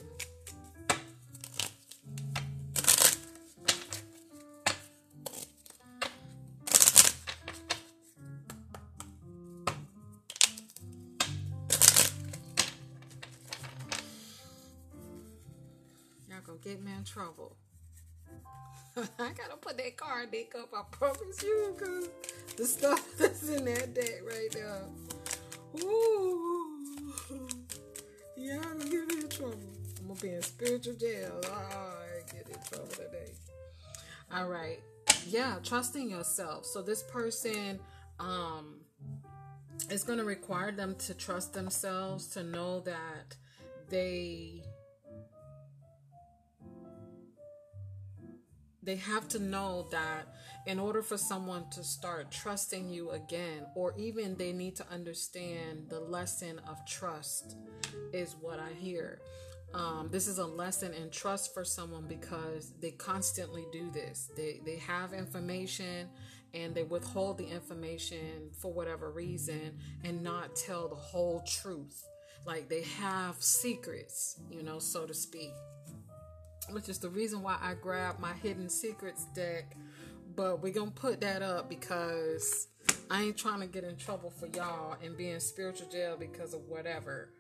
Get 16.69 16.85
me 16.85 16.93
in 16.93 17.05
trouble. 17.05 17.57
I 18.97 19.31
gotta 19.33 19.57
put 19.59 19.79
that 19.79 19.97
card 19.97 20.31
deck 20.31 20.55
up, 20.55 20.69
I 20.75 20.83
promise 20.91 21.43
you, 21.43 21.75
because 21.75 22.09
the 22.57 22.67
stuff 22.67 23.05
that's 23.19 23.49
in 23.49 23.65
that 23.65 23.95
deck 23.95 24.21
right 24.27 24.51
there. 24.53 24.83
Ooh. 25.83 26.85
Y'all 28.37 28.63
gonna 28.63 28.85
get 28.85 29.09
me 29.09 29.21
in 29.23 29.29
trouble. 29.29 29.59
I'm 30.01 30.09
gonna 30.09 30.21
be 30.21 30.29
in 30.29 30.43
spiritual 30.43 30.95
jail. 30.95 31.41
Oh, 31.45 31.51
I 31.51 32.33
get 32.33 32.49
in 32.49 32.63
trouble 32.71 32.89
today. 32.89 33.33
All 34.35 34.49
right. 34.49 34.81
Yeah, 35.27 35.57
trusting 35.65 36.11
yourself. 36.11 36.67
So 36.67 36.83
this 36.83 37.03
person, 37.03 37.81
um, 38.21 38.75
it's 39.89 40.05
gonna 40.05 40.25
require 40.25 40.73
them 40.73 40.97
to 41.07 41.15
trust 41.15 41.55
themselves, 41.55 42.27
to 42.29 42.43
know 42.43 42.81
that 42.81 43.37
they 43.89 44.65
they 48.89 48.97
have 48.97 49.29
to 49.29 49.39
know 49.39 49.87
that 49.91 50.27
in 50.67 50.79
order 50.79 51.03
for 51.03 51.19
someone 51.19 51.69
to 51.71 51.85
start 51.85 52.31
trusting 52.31 52.89
you 52.89 53.11
again, 53.11 53.67
or 53.75 53.95
even 53.99 54.35
they 54.37 54.53
need 54.53 54.77
to 54.77 54.87
understand 54.91 55.85
the 55.91 56.01
lesson 56.01 56.59
of 56.67 56.85
trust, 56.87 57.57
is 58.15 58.35
what 58.41 58.59
I 58.59 58.73
hear. 58.73 59.21
Um, 59.75 60.09
this 60.11 60.27
is 60.27 60.39
a 60.39 60.47
lesson 60.47 60.95
in 60.95 61.11
trust 61.11 61.53
for 61.53 61.65
someone 61.65 62.07
because 62.09 62.73
they 62.81 62.93
constantly 62.93 63.67
do 63.71 63.91
this. 63.91 64.31
They 64.35 64.61
they 64.65 64.77
have 64.77 65.13
information 65.13 66.09
and 66.55 66.75
they 66.75 66.85
withhold 66.85 67.37
the 67.37 67.47
information 67.47 68.51
for 68.59 68.73
whatever 68.73 69.11
reason 69.11 69.79
and 70.03 70.23
not 70.23 70.57
tell 70.57 70.89
the 70.89 70.95
whole 70.95 71.43
truth. 71.47 72.03
Like 72.47 72.71
they 72.71 72.83
have 72.83 73.37
secrets, 73.43 74.41
you 74.51 74.63
know, 74.63 74.79
so 74.79 75.05
to 75.05 75.13
speak 75.13 75.53
which 76.71 76.89
is 76.89 76.99
the 76.99 77.09
reason 77.09 77.43
why 77.43 77.57
I 77.61 77.75
grabbed 77.75 78.21
my 78.21 78.33
Hidden 78.35 78.69
Secrets 78.69 79.25
deck. 79.35 79.77
But 80.37 80.63
we're 80.63 80.73
going 80.73 80.93
to 80.93 81.01
put 81.01 81.21
that 81.23 81.43
up 81.43 81.69
because 81.69 82.69
I 83.11 83.23
ain't 83.23 83.37
trying 83.37 83.61
to 83.61 83.67
get 83.67 83.85
in 83.85 83.97
trouble 83.97 84.31
for 84.31 84.47
y'all 84.47 84.97
and 85.03 85.17
be 85.17 85.31
in 85.31 85.41
spiritual 85.41 85.89
jail 85.89 86.17
because 86.19 86.55
of 86.55 86.61
whatever. 86.69 87.31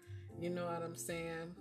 You 0.40 0.50
know 0.50 0.64
what 0.64 0.82
I'm 0.82 0.96
saying? 0.96 1.54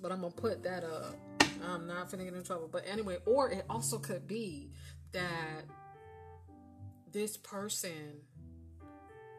But 0.00 0.12
I'm 0.12 0.20
going 0.20 0.32
to 0.32 0.40
put 0.40 0.62
that 0.62 0.84
up. 0.84 1.16
I'm 1.64 1.86
not 1.86 2.10
finna 2.10 2.24
get 2.24 2.34
in 2.34 2.42
trouble. 2.42 2.68
But 2.70 2.84
anyway, 2.86 3.18
or 3.26 3.50
it 3.50 3.64
also 3.70 3.98
could 3.98 4.26
be 4.26 4.70
that 5.12 5.64
this 7.12 7.36
person 7.36 8.22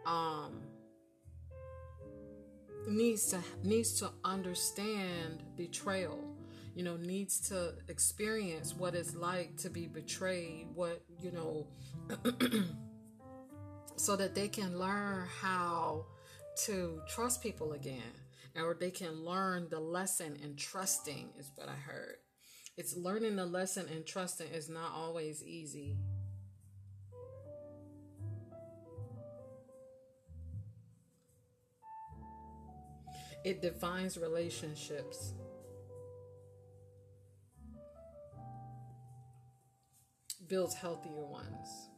um 0.05 0.61
needs 2.87 3.27
to 3.27 3.39
needs 3.63 3.99
to 3.99 4.09
understand 4.23 5.43
betrayal 5.55 6.19
you 6.75 6.83
know, 6.83 6.97
needs 6.97 7.39
to 7.49 7.73
experience 7.87 8.73
what 8.75 8.95
it's 8.95 9.15
like 9.15 9.57
to 9.57 9.69
be 9.69 9.87
betrayed, 9.87 10.67
what, 10.73 11.03
you 11.21 11.31
know, 11.31 11.67
so 13.95 14.15
that 14.15 14.33
they 14.33 14.47
can 14.47 14.79
learn 14.79 15.27
how 15.41 16.05
to 16.65 17.01
trust 17.07 17.41
people 17.41 17.73
again, 17.73 18.01
or 18.55 18.73
they 18.73 18.91
can 18.91 19.23
learn 19.23 19.67
the 19.69 19.79
lesson 19.79 20.37
in 20.43 20.55
trusting, 20.55 21.29
is 21.37 21.51
what 21.55 21.69
I 21.69 21.75
heard. 21.75 22.17
It's 22.75 22.97
learning 22.97 23.35
the 23.35 23.45
lesson 23.45 23.87
in 23.95 24.03
trusting 24.03 24.47
is 24.47 24.67
not 24.67 24.91
always 24.95 25.43
easy. 25.43 25.95
It 33.43 33.61
defines 33.61 34.17
relationships. 34.17 35.33
Builds 40.47 40.75
healthier 40.75 41.25
ones. 41.25 41.89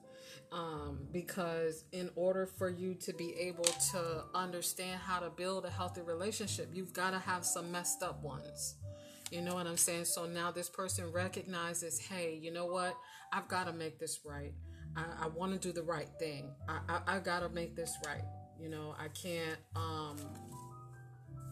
Um, 0.52 1.08
because 1.12 1.84
in 1.92 2.10
order 2.16 2.46
for 2.46 2.70
you 2.70 2.94
to 2.96 3.14
be 3.14 3.34
able 3.40 3.66
to 3.92 4.24
understand 4.34 5.02
how 5.02 5.20
to 5.20 5.30
build 5.30 5.66
a 5.66 5.70
healthy 5.70 6.02
relationship, 6.02 6.70
you've 6.74 6.94
got 6.94 7.12
to 7.12 7.20
have 7.20 7.44
some 7.44 7.72
messed 7.72 8.04
up 8.04 8.24
ones. 8.24 8.75
You 9.32 9.42
know 9.42 9.56
what 9.56 9.66
I'm 9.68 9.75
saying? 9.75 10.06
So 10.06 10.25
now 10.25 10.52
this 10.52 10.70
person 10.70 11.12
recognizes, 11.12 12.00
hey, 12.00 12.40
you 12.42 12.52
know 12.52 12.68
what? 12.68 12.96
I've 13.34 13.48
got 13.48 13.66
to 13.68 13.74
make 13.74 14.00
this 14.00 14.20
right. 14.24 14.54
I, 14.96 15.04
I 15.24 15.28
want 15.28 15.52
to 15.54 15.60
do 15.60 15.74
the 15.74 15.84
right 15.84 16.08
thing. 16.20 16.52
I, 16.70 16.80
I, 16.88 17.16
I 17.16 17.20
got 17.20 17.40
to 17.40 17.50
make 17.50 17.75
this 17.75 17.98
right. 18.06 18.24
You 18.62 18.70
know, 18.70 18.96
I 18.98 19.08
can't, 19.10 19.60
um, 19.75 20.16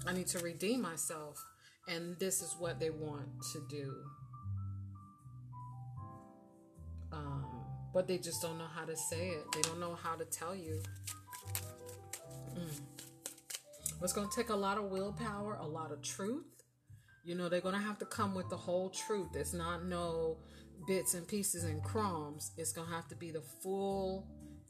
I 0.07 0.13
need 0.13 0.27
to 0.27 0.39
redeem 0.39 0.81
myself. 0.81 1.43
And 1.87 2.17
this 2.19 2.41
is 2.41 2.55
what 2.57 2.79
they 2.79 2.91
want 2.91 3.27
to 3.53 3.65
do. 3.69 3.93
Um, 7.13 7.45
but 7.93 8.07
they 8.07 8.17
just 8.17 8.41
don't 8.41 8.57
know 8.57 8.67
how 8.75 8.85
to 8.85 8.95
say 8.95 9.29
it. 9.29 9.45
They 9.53 9.61
don't 9.61 9.79
know 9.79 9.95
how 9.95 10.15
to 10.15 10.25
tell 10.25 10.55
you. 10.55 10.81
Mm. 12.55 12.81
It's 14.01 14.13
going 14.13 14.27
to 14.27 14.35
take 14.35 14.49
a 14.49 14.55
lot 14.55 14.77
of 14.77 14.85
willpower, 14.85 15.55
a 15.61 15.67
lot 15.67 15.91
of 15.91 16.01
truth. 16.01 16.45
You 17.23 17.35
know, 17.35 17.47
they're 17.47 17.61
going 17.61 17.75
to 17.75 17.81
have 17.81 17.99
to 17.99 18.05
come 18.05 18.35
with 18.35 18.49
the 18.49 18.57
whole 18.57 18.89
truth. 18.89 19.29
It's 19.35 19.53
not 19.53 19.85
no 19.85 20.37
bits 20.87 21.13
and 21.13 21.25
pieces 21.25 21.63
and 21.63 21.81
crumbs. 21.83 22.51
It's 22.57 22.73
going 22.73 22.87
to 22.89 22.93
have 22.93 23.07
to 23.09 23.15
be 23.15 23.31
the 23.31 23.43
full, 23.61 24.27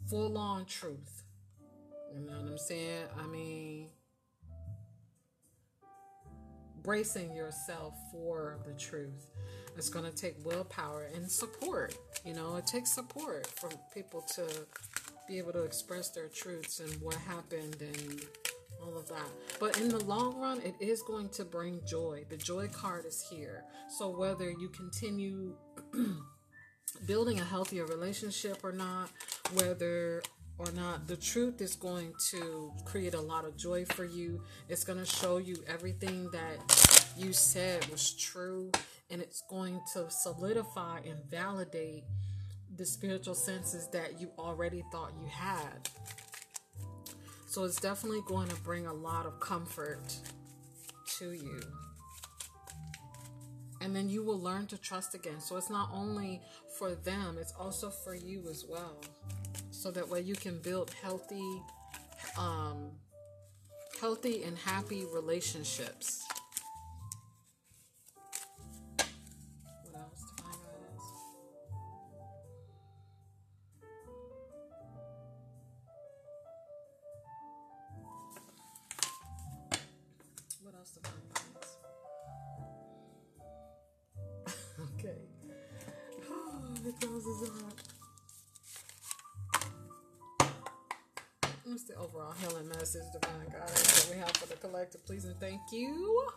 full 0.09 0.37
on 0.37 0.65
truth. 0.65 1.23
You 2.13 2.19
know 2.19 2.33
what 2.33 2.51
I'm 2.51 2.57
saying? 2.59 3.05
I 3.17 3.25
mean, 3.25 3.89
bracing 6.83 7.33
yourself 7.33 7.95
for 8.11 8.59
the 8.67 8.73
truth. 8.73 9.27
It's 9.75 9.89
going 9.89 10.05
to 10.05 10.15
take 10.15 10.35
willpower 10.45 11.09
and 11.15 11.29
support. 11.29 11.95
You 12.25 12.33
know, 12.33 12.55
it 12.55 12.67
takes 12.67 12.91
support 12.91 13.47
from 13.47 13.71
people 13.93 14.21
to 14.35 14.45
be 15.27 15.37
able 15.37 15.53
to 15.53 15.63
express 15.63 16.09
their 16.09 16.27
truths 16.27 16.79
and 16.79 16.93
what 17.01 17.15
happened 17.15 17.77
and 17.81 18.25
all 18.81 18.97
of 18.97 19.07
that. 19.09 19.27
But 19.59 19.79
in 19.79 19.89
the 19.89 20.03
long 20.03 20.39
run, 20.39 20.61
it 20.61 20.75
is 20.79 21.01
going 21.01 21.29
to 21.29 21.45
bring 21.45 21.79
joy. 21.85 22.25
The 22.29 22.37
joy 22.37 22.67
card 22.67 23.05
is 23.05 23.25
here. 23.29 23.63
So 23.97 24.09
whether 24.09 24.49
you 24.49 24.69
continue 24.69 25.55
building 27.05 27.39
a 27.39 27.43
healthier 27.43 27.85
relationship 27.85 28.63
or 28.63 28.71
not, 28.71 29.09
whether 29.55 30.21
or 30.57 30.71
not, 30.71 31.07
the 31.07 31.17
truth 31.17 31.61
is 31.61 31.75
going 31.75 32.13
to 32.29 32.71
create 32.85 33.13
a 33.13 33.19
lot 33.19 33.43
of 33.45 33.57
joy 33.57 33.85
for 33.85 34.05
you. 34.05 34.41
It's 34.69 34.83
going 34.83 34.99
to 34.99 35.05
show 35.05 35.37
you 35.37 35.57
everything 35.67 36.29
that 36.31 37.13
you 37.17 37.33
said 37.33 37.85
was 37.89 38.13
true, 38.13 38.71
and 39.13 39.21
it's 39.21 39.43
going 39.47 39.79
to 39.93 40.09
solidify 40.09 40.97
and 41.05 41.23
validate 41.29 42.03
the 42.77 42.85
spiritual 42.85 43.35
senses 43.35 43.87
that 43.89 44.19
you 44.19 44.31
already 44.39 44.83
thought 44.91 45.11
you 45.21 45.27
had. 45.27 45.87
So 47.45 47.63
it's 47.63 47.79
definitely 47.79 48.21
going 48.25 48.47
to 48.47 48.55
bring 48.61 48.87
a 48.87 48.93
lot 48.93 49.27
of 49.27 49.39
comfort 49.39 50.15
to 51.19 51.33
you. 51.33 51.61
And 53.81 53.95
then 53.95 54.09
you 54.09 54.23
will 54.23 54.39
learn 54.39 54.65
to 54.67 54.77
trust 54.79 55.13
again. 55.13 55.39
So 55.39 55.57
it's 55.57 55.69
not 55.69 55.91
only 55.93 56.41
for 56.79 56.95
them, 56.95 57.37
it's 57.39 57.53
also 57.59 57.91
for 57.91 58.15
you 58.15 58.47
as 58.49 58.65
well. 58.67 58.99
So 59.69 59.91
that 59.91 60.09
way 60.09 60.21
you 60.21 60.33
can 60.33 60.59
build 60.59 60.89
healthy, 61.03 61.61
um, 62.35 62.89
healthy 64.01 64.41
and 64.41 64.57
happy 64.57 65.05
relationships. 65.13 66.25
What's 80.83 80.97
the 86.83 86.91
closes 86.99 87.49
are 91.65 91.77
the 91.87 91.95
overall 91.95 92.33
healing 92.33 92.67
message, 92.67 93.03
Divine 93.13 93.49
Goddess, 93.49 94.03
that 94.03 94.13
we 94.13 94.19
have 94.19 94.31
for 94.31 94.47
the 94.47 94.55
collective? 94.55 95.05
Please 95.05 95.23
and 95.23 95.39
thank 95.39 95.61
you. 95.71 96.29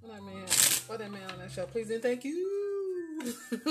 What 0.00 0.14
that 0.14 0.22
man, 0.22 0.46
what 0.86 0.98
that 0.98 1.10
man 1.10 1.30
on 1.30 1.38
that 1.40 1.52
show? 1.52 1.66
Please 1.66 1.90
and 1.90 2.02
thank 2.02 2.24
you. 2.24 3.20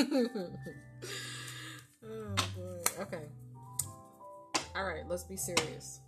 oh 2.05 2.36
boy. 2.55 2.84
Okay. 2.99 3.23
All 4.75 4.86
right. 4.86 5.08
Let's 5.08 5.23
be 5.23 5.38
serious. 5.38 6.01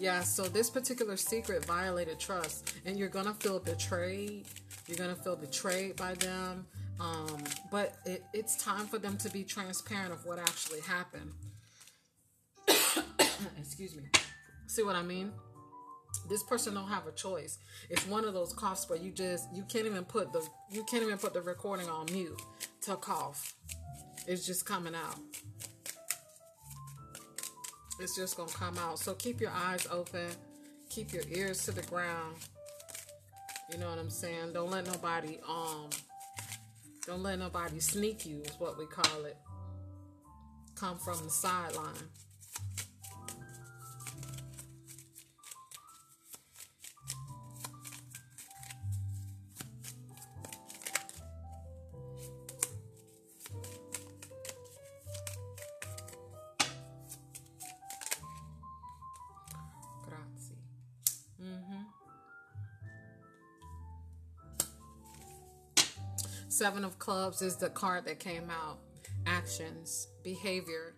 Yeah, 0.00 0.22
so 0.22 0.44
this 0.44 0.70
particular 0.70 1.18
secret 1.18 1.62
violated 1.66 2.18
trust, 2.18 2.74
and 2.86 2.98
you're 2.98 3.10
gonna 3.10 3.34
feel 3.34 3.60
betrayed. 3.60 4.46
You're 4.86 4.96
gonna 4.96 5.14
feel 5.14 5.36
betrayed 5.36 5.96
by 5.96 6.14
them. 6.14 6.66
Um, 6.98 7.44
but 7.70 7.96
it, 8.06 8.24
it's 8.32 8.64
time 8.64 8.86
for 8.86 8.98
them 8.98 9.18
to 9.18 9.28
be 9.28 9.44
transparent 9.44 10.12
of 10.12 10.24
what 10.24 10.38
actually 10.38 10.80
happened. 10.80 11.32
Excuse 13.58 13.94
me. 13.94 14.04
See 14.68 14.82
what 14.82 14.96
I 14.96 15.02
mean? 15.02 15.32
This 16.30 16.42
person 16.44 16.72
don't 16.72 16.88
have 16.88 17.06
a 17.06 17.12
choice. 17.12 17.58
It's 17.90 18.06
one 18.06 18.24
of 18.24 18.32
those 18.32 18.54
coughs 18.54 18.88
where 18.88 18.98
you 18.98 19.12
just 19.12 19.54
you 19.54 19.64
can't 19.64 19.84
even 19.84 20.04
put 20.04 20.32
the 20.32 20.42
you 20.70 20.82
can't 20.84 21.02
even 21.02 21.18
put 21.18 21.34
the 21.34 21.42
recording 21.42 21.90
on 21.90 22.06
mute 22.10 22.40
to 22.82 22.96
cough. 22.96 23.52
It's 24.26 24.46
just 24.46 24.64
coming 24.64 24.94
out 24.94 25.18
it's 28.00 28.16
just 28.16 28.36
gonna 28.36 28.50
come 28.50 28.76
out. 28.78 28.98
So 28.98 29.14
keep 29.14 29.40
your 29.40 29.50
eyes 29.50 29.86
open, 29.90 30.28
keep 30.88 31.12
your 31.12 31.24
ears 31.30 31.64
to 31.66 31.72
the 31.72 31.82
ground. 31.82 32.36
You 33.70 33.78
know 33.78 33.88
what 33.88 33.98
I'm 33.98 34.10
saying? 34.10 34.52
Don't 34.52 34.70
let 34.70 34.86
nobody 34.86 35.38
um 35.48 35.90
don't 37.06 37.22
let 37.22 37.38
nobody 37.38 37.80
sneak 37.80 38.26
you 38.26 38.42
is 38.42 38.54
what 38.58 38.78
we 38.78 38.86
call 38.86 39.24
it. 39.24 39.36
Come 40.74 40.98
from 40.98 41.18
the 41.24 41.30
sideline. 41.30 42.08
Seven 66.60 66.84
of 66.84 66.98
Clubs 66.98 67.40
is 67.40 67.56
the 67.56 67.70
card 67.70 68.04
that 68.04 68.18
came 68.18 68.50
out. 68.50 68.80
Actions, 69.26 70.08
behavior, 70.22 70.94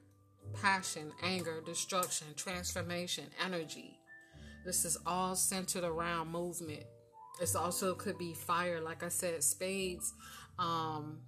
passion, 0.60 1.12
anger, 1.22 1.62
destruction, 1.64 2.26
transformation, 2.34 3.26
energy. 3.46 3.96
This 4.66 4.84
is 4.84 4.98
all 5.06 5.36
centered 5.36 5.84
around 5.84 6.32
movement. 6.32 6.82
This 7.38 7.54
also 7.54 7.94
could 7.94 8.18
be 8.18 8.34
fire, 8.34 8.80
like 8.80 9.04
I 9.04 9.08
said, 9.08 9.44
spades. 9.44 10.12
Um, 10.58 11.20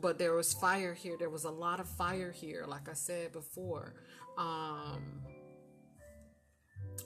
but 0.00 0.16
there 0.16 0.34
was 0.34 0.52
fire 0.52 0.94
here. 0.94 1.16
There 1.18 1.30
was 1.30 1.46
a 1.46 1.50
lot 1.50 1.80
of 1.80 1.88
fire 1.88 2.30
here, 2.30 2.64
like 2.68 2.88
I 2.88 2.94
said 2.94 3.32
before. 3.32 3.94
Um, 4.38 5.02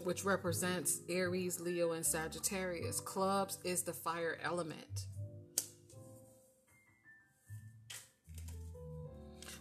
which 0.05 0.22
represents 0.22 1.00
Aries, 1.09 1.61
Leo, 1.61 1.92
and 1.92 2.05
Sagittarius. 2.05 3.00
Clubs 3.00 3.57
is 3.64 3.83
the 3.85 3.94
fire 3.94 4.37
element. 4.42 5.07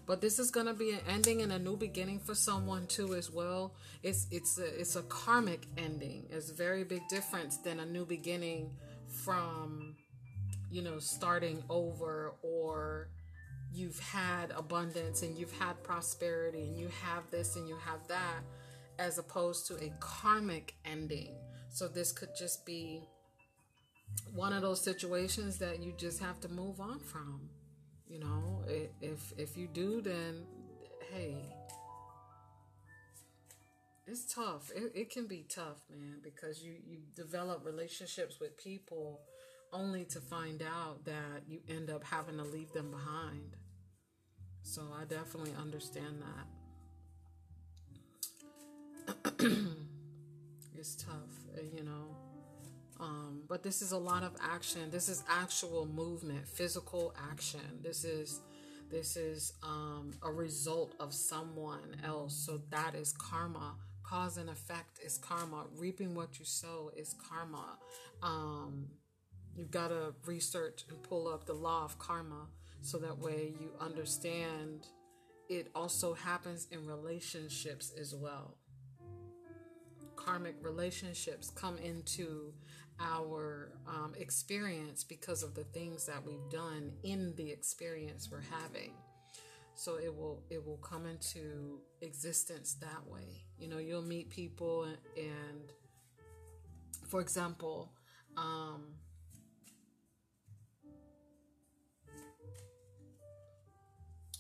But 0.10 0.22
this 0.22 0.39
is 0.39 0.50
going 0.50 0.65
to 0.65 0.74
be 0.74 0.89
an 0.89 1.02
ending 1.08 1.43
and 1.43 1.52
a 1.52 1.60
new 1.60 1.78
beginning 1.78 2.17
for 2.17 2.34
someone 2.34 2.88
too 2.88 3.13
as 3.13 3.30
well. 3.30 3.76
It's 4.02 4.26
it's 4.32 4.58
a, 4.58 4.82
it's 4.82 4.95
a 4.95 5.04
karmic 5.04 5.67
ending. 5.78 6.26
It's 6.32 6.50
a 6.50 6.54
very 6.56 6.84
big 6.84 7.08
difference 7.10 7.58
than 7.58 7.80
a 7.80 7.86
new 7.86 8.08
beginning 8.08 8.72
from 9.08 9.95
you 10.72 10.82
know 10.82 10.98
starting 10.98 11.62
over 11.69 12.34
or 12.41 13.10
you've 13.72 14.00
had 14.00 14.50
abundance 14.58 15.22
and 15.22 15.38
you've 15.38 15.56
had 15.60 15.84
prosperity 15.84 16.63
and 16.63 16.76
you 16.76 16.89
have 17.04 17.30
this 17.30 17.56
and 17.56 17.67
you 17.67 17.78
have 17.86 18.08
that 18.08 18.39
as 18.98 19.19
opposed 19.19 19.67
to 19.67 19.76
a 19.76 19.93
karmic 20.00 20.74
ending. 20.86 21.36
So 21.69 21.88
this 21.88 22.12
could 22.12 22.36
just 22.36 22.65
be 22.65 23.04
one 24.34 24.54
of 24.54 24.63
those 24.63 24.82
situations 24.82 25.60
that 25.60 25.84
you 25.84 25.93
just 25.95 26.19
have 26.19 26.39
to 26.39 26.50
move 26.50 26.82
on 26.82 27.00
from 27.00 27.52
you 28.10 28.19
know, 28.19 28.49
if 29.02 29.34
if 29.38 29.58
you 29.58 29.68
do, 29.68 30.02
then 30.02 30.46
hey, 31.12 31.36
it's 34.08 34.34
tough. 34.34 34.72
It, 34.76 34.92
it 34.96 35.10
can 35.12 35.28
be 35.28 35.46
tough, 35.48 35.84
man, 35.90 36.18
because 36.24 36.64
you 36.64 36.74
you 36.88 37.00
develop 37.16 37.66
relationships 37.66 38.40
with 38.40 38.58
people 38.58 39.22
only 39.72 40.04
to 40.06 40.20
find 40.20 40.62
out 40.62 41.06
that 41.06 41.44
you 41.48 41.60
end 41.70 41.90
up 41.90 42.04
having 42.04 42.38
to 42.38 42.44
leave 42.44 42.72
them 42.74 42.92
behind. 42.92 43.56
So 44.64 44.82
I 45.00 45.06
definitely 45.06 45.54
understand 45.60 46.22
that. 46.22 46.48
it's 50.78 50.96
tough, 50.96 51.14
uh, 51.58 51.62
you 51.76 51.84
know. 51.84 52.16
Um, 53.00 53.44
but 53.48 53.64
this 53.64 53.82
is 53.82 53.94
a 53.94 53.98
lot 53.98 54.24
of 54.24 54.36
action. 54.42 54.92
This 54.92 55.08
is 55.08 55.24
actual 55.30 55.86
movement, 55.88 56.48
physical 56.48 57.14
action. 57.32 57.62
This 57.82 58.04
is 58.04 58.42
this 58.89 59.15
is 59.15 59.54
um, 59.63 60.12
a 60.23 60.32
result 60.32 60.95
of 60.99 61.13
someone 61.13 61.97
else. 62.04 62.36
So 62.36 62.62
that 62.69 62.95
is 62.95 63.12
karma. 63.13 63.75
Cause 64.04 64.38
and 64.38 64.49
effect 64.49 64.99
is 65.06 65.17
karma. 65.17 65.65
Reaping 65.78 66.15
what 66.15 66.39
you 66.39 66.45
sow 66.45 66.91
is 66.95 67.15
karma. 67.30 67.78
Um, 68.23 68.88
you've 69.56 69.71
got 69.71 69.89
to 69.89 70.15
research 70.25 70.86
and 70.89 71.02
pull 71.04 71.28
up 71.28 71.45
the 71.45 71.54
law 71.54 71.86
of 71.86 71.99
karma 71.99 72.47
so 72.82 72.97
that 72.97 73.19
way 73.19 73.54
you 73.60 73.71
understand 73.80 74.88
it 75.49 75.69
also 75.75 76.13
happens 76.13 76.67
in 76.71 76.86
relationships 76.86 77.91
as 77.99 78.15
well. 78.15 78.56
Karmic 80.15 80.56
relationships 80.62 81.49
come 81.49 81.78
into 81.78 82.54
our 83.00 83.72
um, 83.88 84.14
experience 84.18 85.04
because 85.04 85.44
of 85.44 85.56
the 85.56 85.64
things 85.64 86.06
that 86.08 86.26
we've 86.26 86.50
done 86.52 86.92
in 87.04 87.34
the 87.36 87.52
experience 87.52 88.30
we're 88.32 88.42
having. 88.42 88.92
So 89.76 89.96
it 89.98 90.16
will 90.16 90.44
it 90.50 90.66
will 90.66 90.78
come 90.78 91.06
into 91.06 91.80
existence 92.02 92.76
that 92.82 93.08
way. 93.08 93.44
You 93.60 93.70
know 93.70 93.78
you'll 93.78 94.02
meet 94.04 94.30
people 94.30 94.84
and, 94.84 94.98
and 95.18 95.72
for 97.08 97.22
example 97.22 97.92
um, 98.38 98.94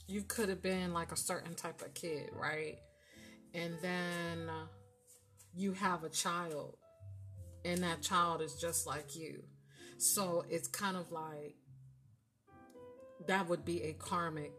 you 0.07 0.21
could 0.23 0.49
have 0.49 0.61
been 0.61 0.93
like 0.93 1.11
a 1.11 1.15
certain 1.17 1.55
type 1.55 1.81
of 1.81 1.93
kid 1.93 2.29
right? 2.33 2.77
And 3.53 3.75
then 3.81 4.49
you 5.55 5.73
have 5.73 6.03
a 6.03 6.09
child 6.09 6.77
and 7.65 7.83
that 7.83 8.01
child 8.01 8.41
is 8.41 8.55
just 8.55 8.87
like 8.87 9.15
you. 9.15 9.43
So 9.97 10.45
it's 10.49 10.67
kind 10.67 10.95
of 10.97 11.11
like 11.11 11.55
that 13.27 13.47
would 13.49 13.65
be 13.65 13.83
a 13.83 13.93
karmic 13.93 14.53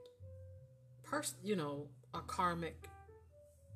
person, 1.02 1.38
you 1.42 1.56
know, 1.56 1.88
a 2.14 2.20
karmic 2.20 2.88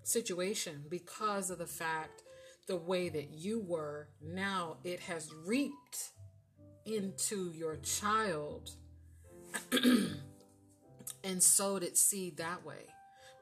situation 0.03 0.85
because 0.91 1.51
of 1.51 1.59
the 1.59 1.67
fact 1.67 2.23
the 2.67 2.77
way 2.77 3.09
that 3.09 3.31
you 3.31 3.61
were 3.61 4.09
now 4.23 4.77
it 4.85 5.01
has 5.01 5.33
reaped 5.47 6.11
into 6.85 7.51
your 7.53 7.77
child 7.77 8.71
and 11.25 11.43
sowed 11.43 11.83
its 11.83 12.01
seed 12.01 12.37
that 12.37 12.65
way 12.65 12.85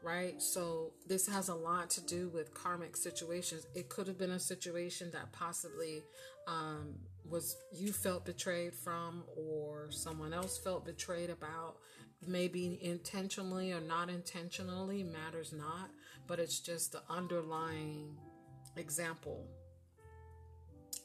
right? 0.03 0.41
So 0.41 0.93
this 1.07 1.27
has 1.29 1.49
a 1.49 1.55
lot 1.55 1.91
to 1.91 2.01
do 2.01 2.29
with 2.29 2.55
karmic 2.55 2.97
situations. 2.97 3.67
It 3.75 3.88
could 3.88 4.07
have 4.07 4.19
been 4.19 4.33
a 4.33 4.41
situation 4.41 5.11
that 5.12 5.33
possibly 5.33 6.03
um, 6.47 6.95
was 7.29 7.57
you 7.73 7.93
felt 7.93 8.25
betrayed 8.25 8.75
from, 8.75 9.25
or 9.37 9.91
someone 9.91 10.33
else 10.33 10.59
felt 10.59 10.85
betrayed 10.85 11.31
about. 11.31 11.77
Maybe 12.27 12.79
intentionally 12.83 13.73
or 13.73 13.81
not 13.81 14.09
intentionally 14.09 15.03
matters 15.03 15.53
not, 15.53 15.91
but 16.29 16.38
it's 16.38 16.61
just 16.61 16.93
the 16.93 17.03
underlying 17.11 18.17
example. 18.77 19.45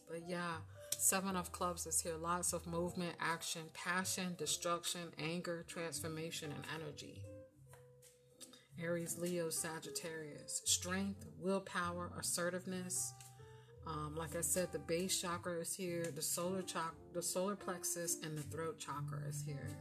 But 0.07 0.21
yeah, 0.27 0.57
Seven 0.99 1.35
of 1.35 1.51
Clubs 1.51 1.85
is 1.85 2.01
here. 2.01 2.15
Lots 2.19 2.53
of 2.53 2.65
movement, 2.65 3.15
action, 3.19 3.63
passion, 3.73 4.35
destruction, 4.37 5.11
anger, 5.19 5.63
transformation, 5.67 6.51
and 6.51 6.63
energy. 6.81 7.21
Aries, 8.81 9.17
Leo, 9.17 9.49
Sagittarius. 9.49 10.61
Strength, 10.65 11.25
willpower, 11.39 12.11
assertiveness. 12.19 13.13
Um, 13.87 14.15
like 14.15 14.35
I 14.35 14.41
said, 14.41 14.71
the 14.71 14.79
base 14.79 15.21
chakra 15.21 15.59
is 15.59 15.73
here, 15.73 16.11
the 16.13 16.21
solar 16.21 16.61
chakra, 16.61 16.97
the 17.13 17.21
solar 17.21 17.55
plexus, 17.55 18.17
and 18.23 18.37
the 18.37 18.43
throat 18.43 18.79
chakra 18.79 19.21
is 19.27 19.43
here. 19.45 19.77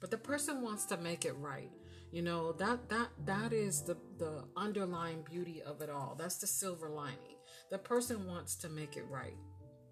But 0.00 0.10
the 0.10 0.18
person 0.18 0.62
wants 0.62 0.86
to 0.86 0.96
make 0.96 1.24
it 1.24 1.36
right. 1.38 1.70
You 2.12 2.22
know 2.22 2.52
that 2.52 2.88
that 2.88 3.08
that 3.24 3.52
is 3.52 3.82
the 3.82 3.96
the 4.18 4.44
underlying 4.56 5.22
beauty 5.28 5.60
of 5.62 5.82
it 5.82 5.90
all. 5.90 6.16
That's 6.18 6.38
the 6.38 6.46
silver 6.46 6.88
lining. 6.88 7.36
The 7.70 7.78
person 7.78 8.26
wants 8.26 8.56
to 8.56 8.68
make 8.68 8.96
it 8.96 9.04
right. 9.10 9.36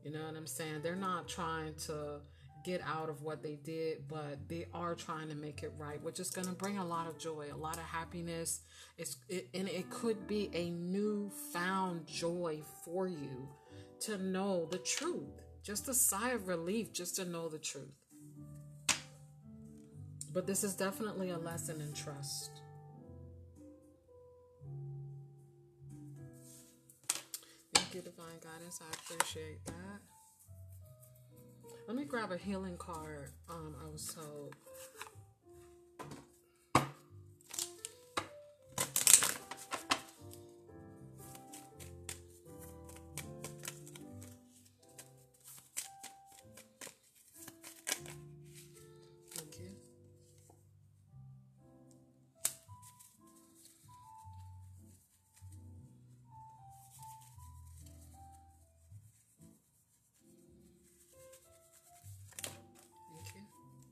You 0.04 0.12
know 0.12 0.24
what 0.24 0.36
I'm 0.36 0.46
saying? 0.46 0.80
They're 0.82 0.96
not 0.96 1.28
trying 1.28 1.74
to 1.86 2.20
get 2.64 2.80
out 2.82 3.08
of 3.08 3.22
what 3.22 3.42
they 3.42 3.56
did, 3.62 4.08
but 4.08 4.48
they 4.48 4.66
are 4.72 4.94
trying 4.94 5.28
to 5.28 5.34
make 5.34 5.62
it 5.62 5.72
right, 5.78 6.02
which 6.02 6.18
is 6.18 6.30
going 6.30 6.48
to 6.48 6.54
bring 6.54 6.78
a 6.78 6.84
lot 6.84 7.06
of 7.06 7.18
joy, 7.18 7.46
a 7.52 7.56
lot 7.56 7.76
of 7.76 7.84
happiness. 7.84 8.62
It's 8.98 9.16
it, 9.28 9.48
and 9.54 9.68
it 9.68 9.90
could 9.90 10.26
be 10.26 10.50
a 10.54 10.70
newfound 10.70 12.06
joy 12.06 12.62
for 12.84 13.06
you 13.06 13.48
to 14.00 14.18
know 14.18 14.66
the 14.70 14.78
truth. 14.78 15.42
Just 15.62 15.88
a 15.88 15.94
sigh 15.94 16.30
of 16.30 16.48
relief 16.48 16.92
just 16.92 17.16
to 17.16 17.24
know 17.24 17.48
the 17.48 17.58
truth. 17.58 17.94
But 20.32 20.46
this 20.46 20.64
is 20.64 20.74
definitely 20.74 21.30
a 21.30 21.38
lesson 21.38 21.80
in 21.80 21.92
trust. 21.92 22.50
Thank 27.74 27.94
you, 27.94 28.00
Divine 28.00 28.40
Guidance. 28.42 28.80
I 28.82 29.14
appreciate 29.14 29.64
that. 29.66 30.13
Let 31.86 31.96
me 31.96 32.04
grab 32.04 32.32
a 32.32 32.38
healing 32.38 32.78
card. 32.78 33.30
Um, 33.50 33.74
I 33.84 33.90
was 33.90 34.06
told. 34.14 34.54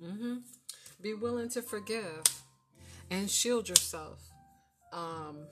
Mm-hmm. 0.02 0.34
Be 1.00 1.14
willing 1.14 1.48
to 1.50 1.62
forgive 1.62 2.22
and 3.10 3.30
shield 3.30 3.68
yourself. 3.68 4.20
Um, 4.92 5.46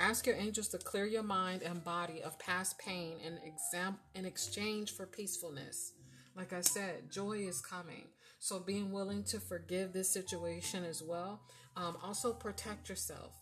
ask 0.00 0.26
your 0.26 0.36
angels 0.36 0.68
to 0.68 0.78
clear 0.78 1.06
your 1.06 1.22
mind 1.22 1.62
and 1.62 1.82
body 1.84 2.22
of 2.22 2.38
past 2.38 2.78
pain 2.78 3.16
and 3.24 3.38
exam- 3.44 3.98
in 4.14 4.24
exchange 4.24 4.92
for 4.92 5.06
peacefulness. 5.06 5.92
Like 6.36 6.52
I 6.52 6.60
said, 6.60 7.10
joy 7.10 7.38
is 7.38 7.60
coming. 7.60 8.08
So 8.38 8.60
being 8.60 8.92
willing 8.92 9.24
to 9.24 9.40
forgive 9.40 9.92
this 9.92 10.10
situation 10.10 10.84
as 10.84 11.02
well. 11.02 11.40
Um, 11.76 11.96
also 12.02 12.32
protect 12.32 12.88
yourself. 12.88 13.32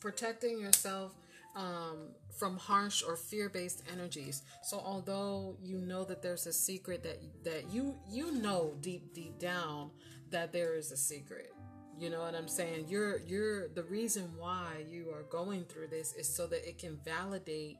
Protecting 0.00 0.58
yourself 0.60 1.14
um, 1.56 2.10
from 2.38 2.56
harsh 2.56 3.02
or 3.02 3.16
fear-based 3.16 3.82
energies. 3.92 4.42
So 4.62 4.78
although 4.78 5.56
you 5.62 5.78
know 5.78 6.04
that 6.04 6.22
there's 6.22 6.46
a 6.46 6.52
secret 6.52 7.02
that 7.02 7.20
that 7.44 7.72
you 7.72 7.96
you 8.08 8.32
know 8.32 8.74
deep 8.80 9.14
deep 9.14 9.38
down 9.38 9.90
that 10.30 10.52
there 10.52 10.74
is 10.74 10.92
a 10.92 10.96
secret. 10.96 11.52
You 11.98 12.08
know 12.08 12.20
what 12.20 12.34
I'm 12.34 12.48
saying? 12.48 12.86
You're 12.88 13.18
you're 13.18 13.68
the 13.68 13.82
reason 13.82 14.30
why 14.38 14.84
you 14.88 15.10
are 15.10 15.24
going 15.24 15.64
through 15.64 15.88
this 15.88 16.14
is 16.14 16.34
so 16.34 16.46
that 16.46 16.66
it 16.66 16.78
can 16.78 16.98
validate 17.04 17.76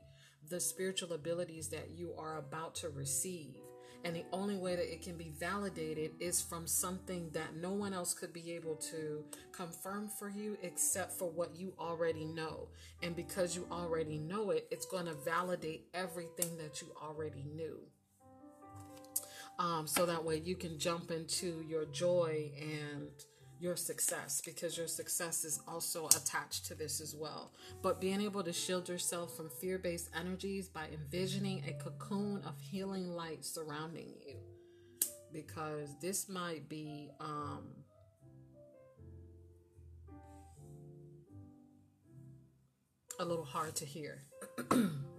the 0.49 0.59
spiritual 0.59 1.13
abilities 1.13 1.69
that 1.69 1.89
you 1.91 2.13
are 2.17 2.37
about 2.37 2.75
to 2.75 2.89
receive. 2.89 3.55
And 4.03 4.15
the 4.15 4.25
only 4.31 4.57
way 4.57 4.75
that 4.75 4.91
it 4.91 5.01
can 5.03 5.15
be 5.15 5.31
validated 5.39 6.11
is 6.19 6.41
from 6.41 6.65
something 6.65 7.29
that 7.33 7.55
no 7.55 7.71
one 7.71 7.93
else 7.93 8.13
could 8.13 8.33
be 8.33 8.51
able 8.53 8.75
to 8.75 9.23
confirm 9.51 10.07
for 10.07 10.29
you 10.29 10.57
except 10.63 11.13
for 11.13 11.29
what 11.29 11.55
you 11.55 11.73
already 11.79 12.25
know. 12.25 12.69
And 13.03 13.15
because 13.15 13.55
you 13.55 13.67
already 13.71 14.17
know 14.17 14.49
it, 14.49 14.67
it's 14.71 14.85
going 14.87 15.05
to 15.05 15.13
validate 15.13 15.85
everything 15.93 16.57
that 16.57 16.81
you 16.81 16.87
already 17.01 17.45
knew. 17.55 17.77
Um, 19.59 19.85
so 19.85 20.07
that 20.07 20.23
way 20.23 20.41
you 20.43 20.55
can 20.55 20.79
jump 20.79 21.11
into 21.11 21.63
your 21.67 21.85
joy 21.85 22.51
and 22.59 23.09
your 23.61 23.75
success 23.75 24.41
because 24.43 24.75
your 24.75 24.87
success 24.87 25.45
is 25.45 25.59
also 25.67 26.07
attached 26.07 26.65
to 26.65 26.73
this 26.73 26.99
as 26.99 27.15
well. 27.15 27.51
But 27.83 28.01
being 28.01 28.19
able 28.21 28.43
to 28.43 28.51
shield 28.51 28.89
yourself 28.89 29.37
from 29.37 29.49
fear 29.49 29.77
based 29.77 30.09
energies 30.19 30.67
by 30.67 30.87
envisioning 30.91 31.63
a 31.67 31.73
cocoon 31.73 32.41
of 32.45 32.59
healing 32.59 33.15
light 33.15 33.45
surrounding 33.45 34.13
you 34.25 34.37
because 35.31 35.95
this 36.01 36.27
might 36.27 36.67
be 36.67 37.11
um, 37.19 37.67
a 43.19 43.25
little 43.25 43.45
hard 43.45 43.75
to 43.75 43.85
hear. 43.85 44.23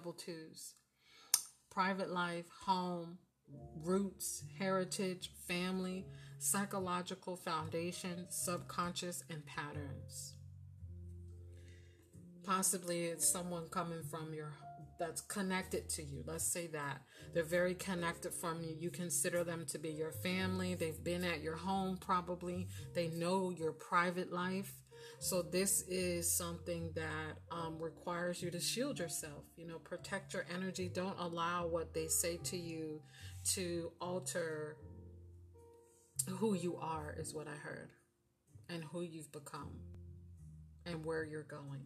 double 0.00 0.12
twos. 0.14 0.76
Private 1.70 2.10
life, 2.10 2.46
home, 2.64 3.18
roots, 3.84 4.42
heritage, 4.58 5.30
family, 5.46 6.06
psychological 6.38 7.36
foundation, 7.36 8.26
subconscious, 8.30 9.22
and 9.28 9.44
patterns. 9.44 10.36
Possibly 12.44 13.08
it's 13.08 13.28
someone 13.28 13.68
coming 13.68 14.02
from 14.02 14.32
your 14.32 14.54
that's 14.98 15.20
connected 15.20 15.88
to 15.90 16.02
you. 16.02 16.22
Let's 16.26 16.50
say 16.50 16.66
that. 16.68 17.02
They're 17.34 17.42
very 17.42 17.74
connected 17.74 18.32
from 18.32 18.62
you. 18.62 18.74
You 18.78 18.90
consider 18.90 19.44
them 19.44 19.66
to 19.68 19.78
be 19.78 19.90
your 19.90 20.12
family. 20.12 20.74
They've 20.74 21.04
been 21.04 21.24
at 21.24 21.42
your 21.42 21.56
home 21.56 21.98
probably. 21.98 22.68
They 22.94 23.08
know 23.08 23.50
your 23.50 23.72
private 23.72 24.32
life. 24.32 24.79
So 25.22 25.42
this 25.42 25.82
is 25.86 26.32
something 26.34 26.92
that 26.94 27.36
um, 27.50 27.78
requires 27.78 28.42
you 28.42 28.50
to 28.52 28.58
shield 28.58 28.98
yourself. 28.98 29.44
You 29.54 29.66
know, 29.66 29.78
protect 29.78 30.32
your 30.32 30.46
energy. 30.52 30.90
Don't 30.92 31.16
allow 31.18 31.66
what 31.66 31.92
they 31.92 32.08
say 32.08 32.38
to 32.44 32.56
you 32.56 33.02
to 33.52 33.92
alter 34.00 34.78
who 36.26 36.54
you 36.54 36.78
are. 36.78 37.14
Is 37.18 37.34
what 37.34 37.46
I 37.48 37.54
heard, 37.54 37.90
and 38.70 38.82
who 38.82 39.02
you've 39.02 39.30
become, 39.30 39.72
and 40.86 41.04
where 41.04 41.22
you're 41.22 41.42
going. 41.42 41.84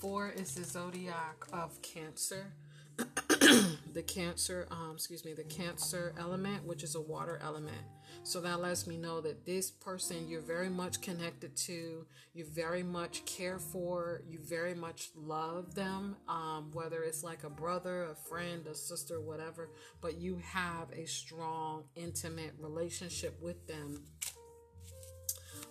Four 0.00 0.30
is 0.30 0.56
the 0.56 0.64
zodiac 0.64 1.44
of 1.52 1.80
Cancer. 1.82 2.52
the 3.94 4.02
Cancer, 4.02 4.66
um, 4.70 4.92
excuse 4.94 5.24
me, 5.24 5.32
the 5.32 5.44
Cancer 5.44 6.14
element, 6.18 6.64
which 6.66 6.82
is 6.82 6.96
a 6.96 7.00
water 7.00 7.40
element. 7.42 7.82
So 8.24 8.40
that 8.40 8.60
lets 8.60 8.86
me 8.86 8.96
know 8.96 9.20
that 9.20 9.46
this 9.46 9.70
person 9.70 10.28
you're 10.28 10.40
very 10.40 10.68
much 10.68 11.00
connected 11.00 11.56
to, 11.56 12.04
you 12.32 12.44
very 12.44 12.82
much 12.82 13.24
care 13.24 13.58
for, 13.58 14.22
you 14.28 14.40
very 14.42 14.74
much 14.74 15.10
love 15.14 15.74
them, 15.74 16.16
um, 16.28 16.70
whether 16.72 17.02
it's 17.02 17.22
like 17.22 17.44
a 17.44 17.50
brother, 17.50 18.04
a 18.10 18.14
friend, 18.14 18.66
a 18.66 18.74
sister, 18.74 19.20
whatever, 19.20 19.70
but 20.00 20.16
you 20.18 20.40
have 20.44 20.90
a 20.92 21.06
strong, 21.06 21.84
intimate 21.94 22.54
relationship 22.58 23.40
with 23.40 23.66
them. 23.68 24.02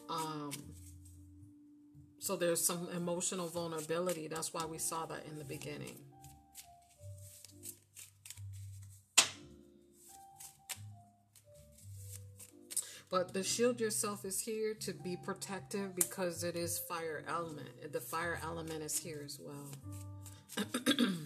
Um, 0.10 0.52
so 2.20 2.38
there's 2.38 2.66
some 2.66 2.88
emotional 2.96 3.50
vulnerability. 3.50 4.28
That's 4.28 4.54
why 4.54 4.64
we 4.66 4.78
saw 4.78 5.06
that 5.08 5.26
in 5.26 5.38
the 5.38 5.44
beginning. 5.44 5.98
But 13.14 13.32
the 13.32 13.44
shield 13.44 13.80
yourself 13.80 14.26
is 14.26 14.40
here 14.40 14.74
to 14.82 14.92
be 14.92 15.16
protective 15.16 15.96
because 15.96 16.44
it 16.44 16.56
is 16.56 16.80
fire 16.80 17.24
element. 17.28 17.94
The 17.94 18.02
fire 18.02 18.40
element 18.44 18.82
is 18.82 18.98
here 18.98 19.22
as 19.24 19.40
well. 19.40 19.70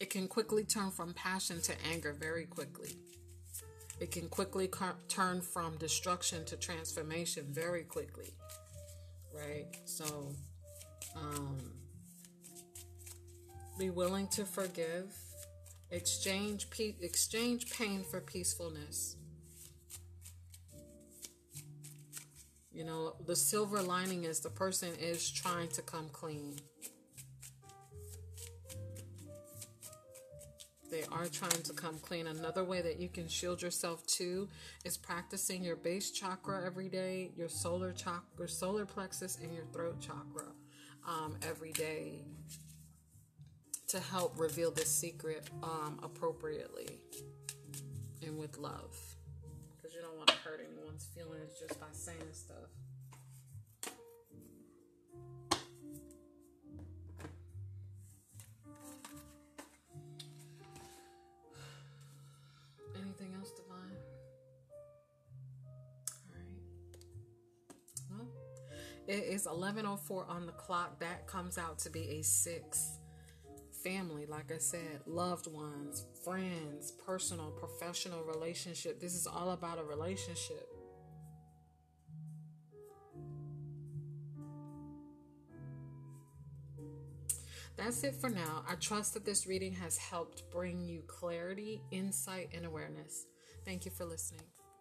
it 0.00 0.10
can 0.10 0.28
quickly 0.28 0.64
turn 0.64 0.90
from 0.90 1.14
passion 1.14 1.62
to 1.62 1.72
anger 1.90 2.12
very 2.12 2.44
quickly. 2.44 2.90
It 3.98 4.10
can 4.10 4.28
quickly 4.28 4.68
turn 5.08 5.40
from 5.40 5.78
destruction 5.78 6.44
to 6.44 6.56
transformation 6.56 7.46
very 7.48 7.84
quickly 7.84 8.34
right? 9.34 9.66
So, 9.84 10.32
um, 11.16 11.58
be 13.78 13.90
willing 13.90 14.28
to 14.28 14.44
forgive. 14.44 15.12
Exchange 15.90 16.70
pe- 16.70 16.94
exchange 17.00 17.70
pain 17.70 18.04
for 18.10 18.20
peacefulness. 18.20 19.16
You 22.74 22.82
know, 22.82 23.14
the 23.24 23.36
silver 23.36 23.80
lining 23.80 24.24
is 24.24 24.40
the 24.40 24.50
person 24.50 24.90
is 25.00 25.30
trying 25.30 25.68
to 25.68 25.82
come 25.82 26.08
clean. 26.10 26.58
They 30.90 31.04
are 31.12 31.26
trying 31.26 31.62
to 31.62 31.72
come 31.72 31.98
clean. 32.00 32.26
Another 32.26 32.64
way 32.64 32.82
that 32.82 32.98
you 32.98 33.08
can 33.08 33.28
shield 33.28 33.62
yourself 33.62 34.04
too 34.06 34.48
is 34.84 34.96
practicing 34.96 35.62
your 35.62 35.76
base 35.76 36.10
chakra 36.10 36.64
every 36.66 36.88
day, 36.88 37.30
your 37.36 37.48
solar 37.48 37.92
chakra, 37.92 38.48
solar 38.48 38.86
plexus, 38.86 39.38
and 39.40 39.52
your 39.54 39.64
throat 39.72 40.00
chakra 40.00 40.50
um, 41.06 41.36
every 41.48 41.72
day 41.72 42.22
to 43.88 44.00
help 44.00 44.38
reveal 44.38 44.72
this 44.72 44.90
secret 44.90 45.48
um, 45.62 46.00
appropriately 46.02 46.98
and 48.26 48.36
with 48.36 48.58
love. 48.58 48.96
Because 49.76 49.94
you 49.94 50.00
don't 50.00 50.16
want 50.16 50.28
to 50.28 50.36
hurt 50.36 50.60
anyone's 50.94 51.06
feelings 51.14 51.58
just 51.58 51.80
by 51.80 51.86
saying 51.92 52.18
stuff. 52.32 52.56
Anything 62.96 63.34
else, 63.38 63.50
Divine? 63.50 63.96
Alright. 66.30 66.48
Well, 68.10 68.28
it 69.08 69.24
is 69.24 69.46
11:04 69.46 70.28
on 70.28 70.46
the 70.46 70.52
clock. 70.52 71.00
That 71.00 71.26
comes 71.26 71.58
out 71.58 71.78
to 71.80 71.90
be 71.90 72.20
a 72.20 72.22
6. 72.22 72.98
Family, 73.82 74.24
like 74.24 74.50
I 74.50 74.56
said, 74.56 75.02
loved 75.04 75.46
ones, 75.46 76.06
friends, 76.24 76.92
personal, 77.04 77.50
professional 77.50 78.24
relationship. 78.24 78.98
This 78.98 79.14
is 79.14 79.26
all 79.26 79.50
about 79.50 79.78
a 79.78 79.84
relationship. 79.84 80.73
That's 87.76 88.04
it 88.04 88.14
for 88.14 88.30
now. 88.30 88.64
I 88.68 88.76
trust 88.76 89.14
that 89.14 89.24
this 89.24 89.46
reading 89.46 89.72
has 89.74 89.96
helped 89.96 90.48
bring 90.50 90.84
you 90.84 91.02
clarity, 91.06 91.82
insight, 91.90 92.50
and 92.54 92.64
awareness. 92.64 93.26
Thank 93.64 93.84
you 93.84 93.90
for 93.90 94.04
listening. 94.04 94.44